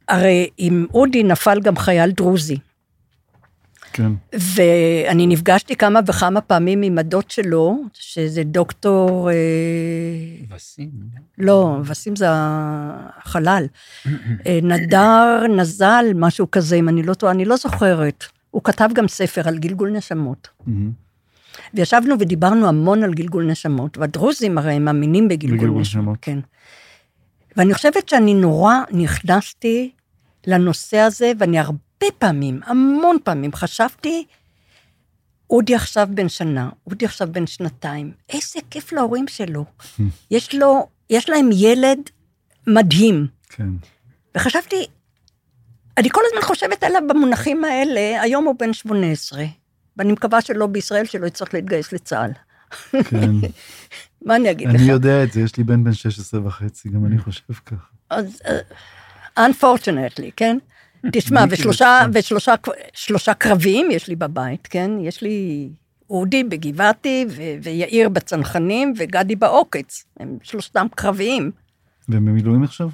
[0.09, 2.57] הרי עם אודי נפל גם חייל דרוזי,
[3.97, 4.12] כן.
[4.55, 9.34] ואני נפגשתי כמה וכמה פעמים עם הדוד שלו, שזה דוקטור, אה,
[10.49, 10.90] כבשים.
[11.38, 13.64] לא, וסים זה החלל,
[14.47, 18.24] אה, נדר, נזל, משהו כזה, אם אני לא טועה, אני לא זוכרת.
[18.51, 20.49] הוא כתב גם ספר על גלגול נשמות.
[21.74, 26.03] וישבנו ודיברנו המון על גלגול נשמות, והדרוזים הרי הם מאמינים בגלגול בגלגול נשמות.
[26.03, 26.18] נשמות.
[26.22, 26.38] כן.
[27.57, 29.90] ואני חושבת שאני נורא נכנסתי
[30.47, 31.86] לנושא הזה, ואני הרבה
[32.18, 34.26] פעמים, המון פעמים, חשבתי,
[35.51, 39.64] אודי עכשיו בן שנה, אודי עכשיו בן שנתיים, איזה כיף להורים שלו.
[40.30, 41.99] יש לו, יש להם ילד
[42.66, 43.26] מדהים.
[43.49, 43.68] כן.
[44.36, 44.86] וחשבתי,
[45.99, 49.44] אני כל הזמן חושבת עליו במונחים האלה, היום הוא בן 18,
[49.97, 52.30] ואני מקווה שלא בישראל, שלא יצטרך להתגייס לצה"ל.
[53.05, 53.30] כן.
[54.26, 54.74] מה אני אגיד לך?
[54.74, 57.86] אני יודע את זה, יש לי בן בן 16 וחצי, גם אני חושב ככה.
[58.11, 60.59] אז, אה, unfortunately, כן?
[61.12, 61.98] תשמע, ושלושה.
[62.12, 62.54] ושלושה
[62.94, 64.90] שלושה קרביים יש לי בבית, כן?
[65.00, 65.68] יש לי
[66.11, 70.04] אודי בגבעתי, ו- ויאיר בצנחנים, וגדי בעוקץ.
[70.20, 71.50] הם שלושתם קרביים.
[72.09, 72.90] והם במילואים עכשיו?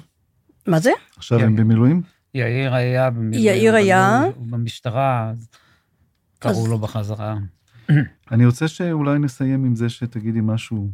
[0.67, 0.91] מה זה?
[1.17, 1.45] עכשיו כן.
[1.45, 2.01] הם במילואים?
[2.33, 3.45] יאיר היה במילואים.
[3.45, 4.19] יאיר היה.
[4.23, 5.47] הוא- הוא במשטרה, אז
[6.39, 7.35] קראו אז- לו בחזרה.
[8.31, 10.89] אני רוצה שאולי נסיים עם זה שתגידי משהו,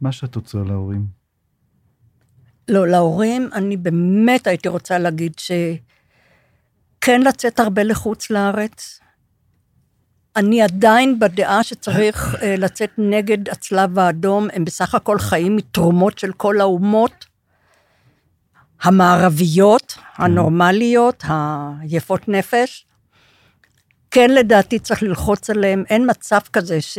[0.00, 1.19] מה שאת רוצה להורים.
[2.70, 9.00] לא, להורים, אני באמת הייתי רוצה להגיד שכן לצאת הרבה לחוץ לארץ.
[10.36, 16.32] אני עדיין בדעה שצריך אה, לצאת נגד הצלב האדום, הם בסך הכל חיים מתרומות של
[16.32, 17.26] כל האומות
[18.82, 21.24] המערביות, הנורמליות,
[21.80, 22.86] היפות נפש.
[24.10, 26.98] כן, לדעתי צריך ללחוץ עליהם, אין מצב כזה ש,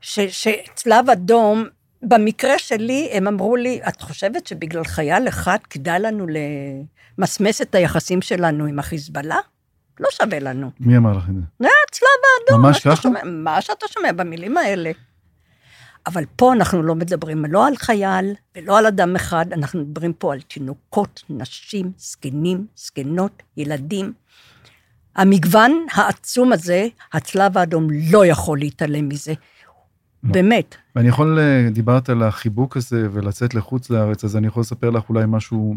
[0.00, 1.64] ש, שצלב אדום
[2.02, 6.26] במקרה שלי, הם אמרו לי, את חושבת שבגלל חייל אחד כדאי לנו
[7.18, 9.36] למסמס את היחסים שלנו עם החיזבאללה?
[10.00, 10.70] לא שווה לנו.
[10.80, 11.40] מי אמר לך את זה?
[11.60, 12.08] זה הצלב
[12.50, 12.66] האדום.
[12.66, 12.96] ממש ככה?
[13.02, 14.90] שומע- מה שאתה שומע במילים האלה.
[16.06, 20.32] אבל פה אנחנו לא מדברים לא על חייל ולא על אדם אחד, אנחנו מדברים פה
[20.32, 24.12] על תינוקות, נשים, זקנים, זקנות, ילדים.
[25.16, 29.32] המגוון העצום הזה, הצלב האדום לא יכול להתעלם מזה.
[30.32, 30.74] באמת.
[30.96, 35.08] ואני יכול, אה, דיברת על החיבוק הזה ולצאת לחוץ לארץ, אז אני יכול לספר לך
[35.08, 35.76] אולי משהו,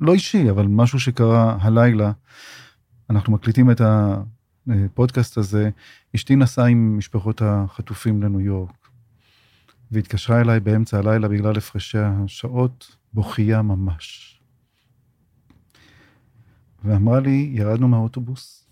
[0.00, 2.12] לא אישי, אבל משהו שקרה הלילה.
[3.10, 3.80] אנחנו מקליטים את
[4.66, 5.70] הפודקאסט הזה.
[6.14, 8.88] אשתי נסעה עם משפחות החטופים לניו יורק,
[9.90, 14.30] והתקשרה אליי באמצע הלילה בגלל הפרשי השעות, בוכייה ממש.
[16.84, 18.68] ואמרה לי, ירדנו מהאוטובוס,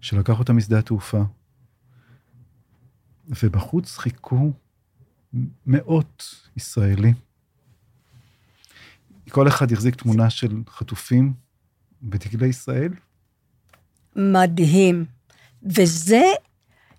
[0.00, 1.22] שלקח אותה משדה התעופה,
[3.28, 4.52] ובחוץ חיכו
[5.66, 7.14] מאות ישראלים.
[9.30, 11.32] כל אחד החזיק תמונה של חטופים
[12.02, 12.92] בדגלי ישראל.
[14.16, 15.04] מדהים.
[15.62, 16.22] וזה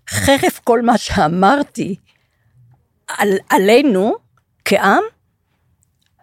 [0.08, 1.96] חרף כל מה שאמרתי
[3.08, 4.14] על, עלינו
[4.64, 5.02] כעם,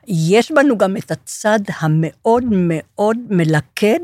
[0.07, 3.99] יש בנו גם את הצד המאוד מאוד מלכד,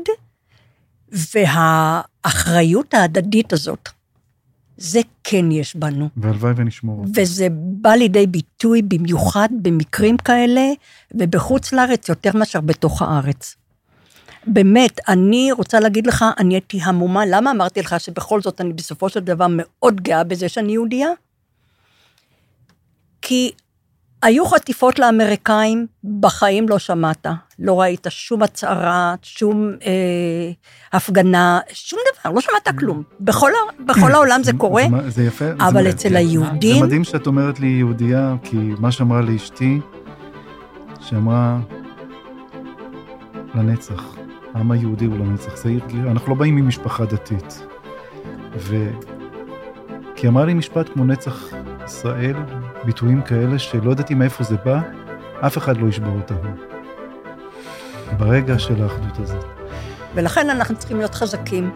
[1.08, 3.88] והאחריות ההדדית הזאת.
[4.76, 6.08] זה כן יש בנו.
[6.16, 7.04] והלוואי ונשמור.
[7.14, 10.68] וזה בא לידי ביטוי במיוחד במקרים כאלה,
[11.14, 13.56] ובחוץ לארץ יותר מאשר בתוך הארץ.
[14.46, 19.08] באמת, אני רוצה להגיד לך, אני הייתי המומה, למה אמרתי לך שבכל זאת אני בסופו
[19.08, 21.08] של דבר מאוד גאה בזה שאני יהודייה?
[23.22, 23.50] כי
[24.24, 25.86] היו חטיפות לאמריקאים,
[26.20, 27.26] בחיים לא שמעת.
[27.58, 30.50] לא ראית שום הצהרה, שום אה,
[30.92, 33.02] הפגנה, שום דבר, לא שמעת כלום.
[33.20, 33.50] בכל,
[33.86, 35.44] בכל העולם זה קורה, זה, זה יפה.
[35.58, 39.80] אבל זה, אצל זה היהודים, מדהים שאת אומרת לי יהודייה, כי מה שאמרה לי אשתי,
[41.00, 41.58] שאמרה
[43.54, 44.16] לנצח,
[44.54, 47.66] העם היהודי הוא לנצח, זה הרגיע, אנחנו לא באים ממשפחה דתית.
[48.56, 48.90] ו...
[50.16, 51.48] כי אמרה לי משפט כמו נצח
[51.84, 52.36] ישראל,
[52.84, 54.80] ביטויים כאלה שלא ידעתי מאיפה זה בא,
[55.46, 56.50] אף אחד לא ישבור אותנו.
[58.16, 59.44] ברגע של האחדות הזאת.
[60.14, 61.70] ולכן אנחנו צריכים להיות חזקים,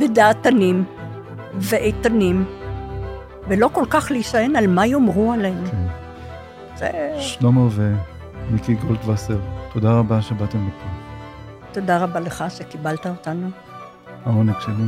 [0.00, 0.84] ודעתנים,
[1.54, 2.44] ואיתנים,
[3.48, 5.66] ולא כל כך להישען על מה יאמרו עלינו.
[5.70, 5.86] כן.
[6.76, 6.90] זה...
[7.18, 9.38] שלמה ומיקי גולדווסר,
[9.72, 10.86] תודה רבה שבאתם לפה.
[11.72, 13.50] תודה רבה לך שקיבלת אותנו.
[14.24, 14.84] העונג שלי.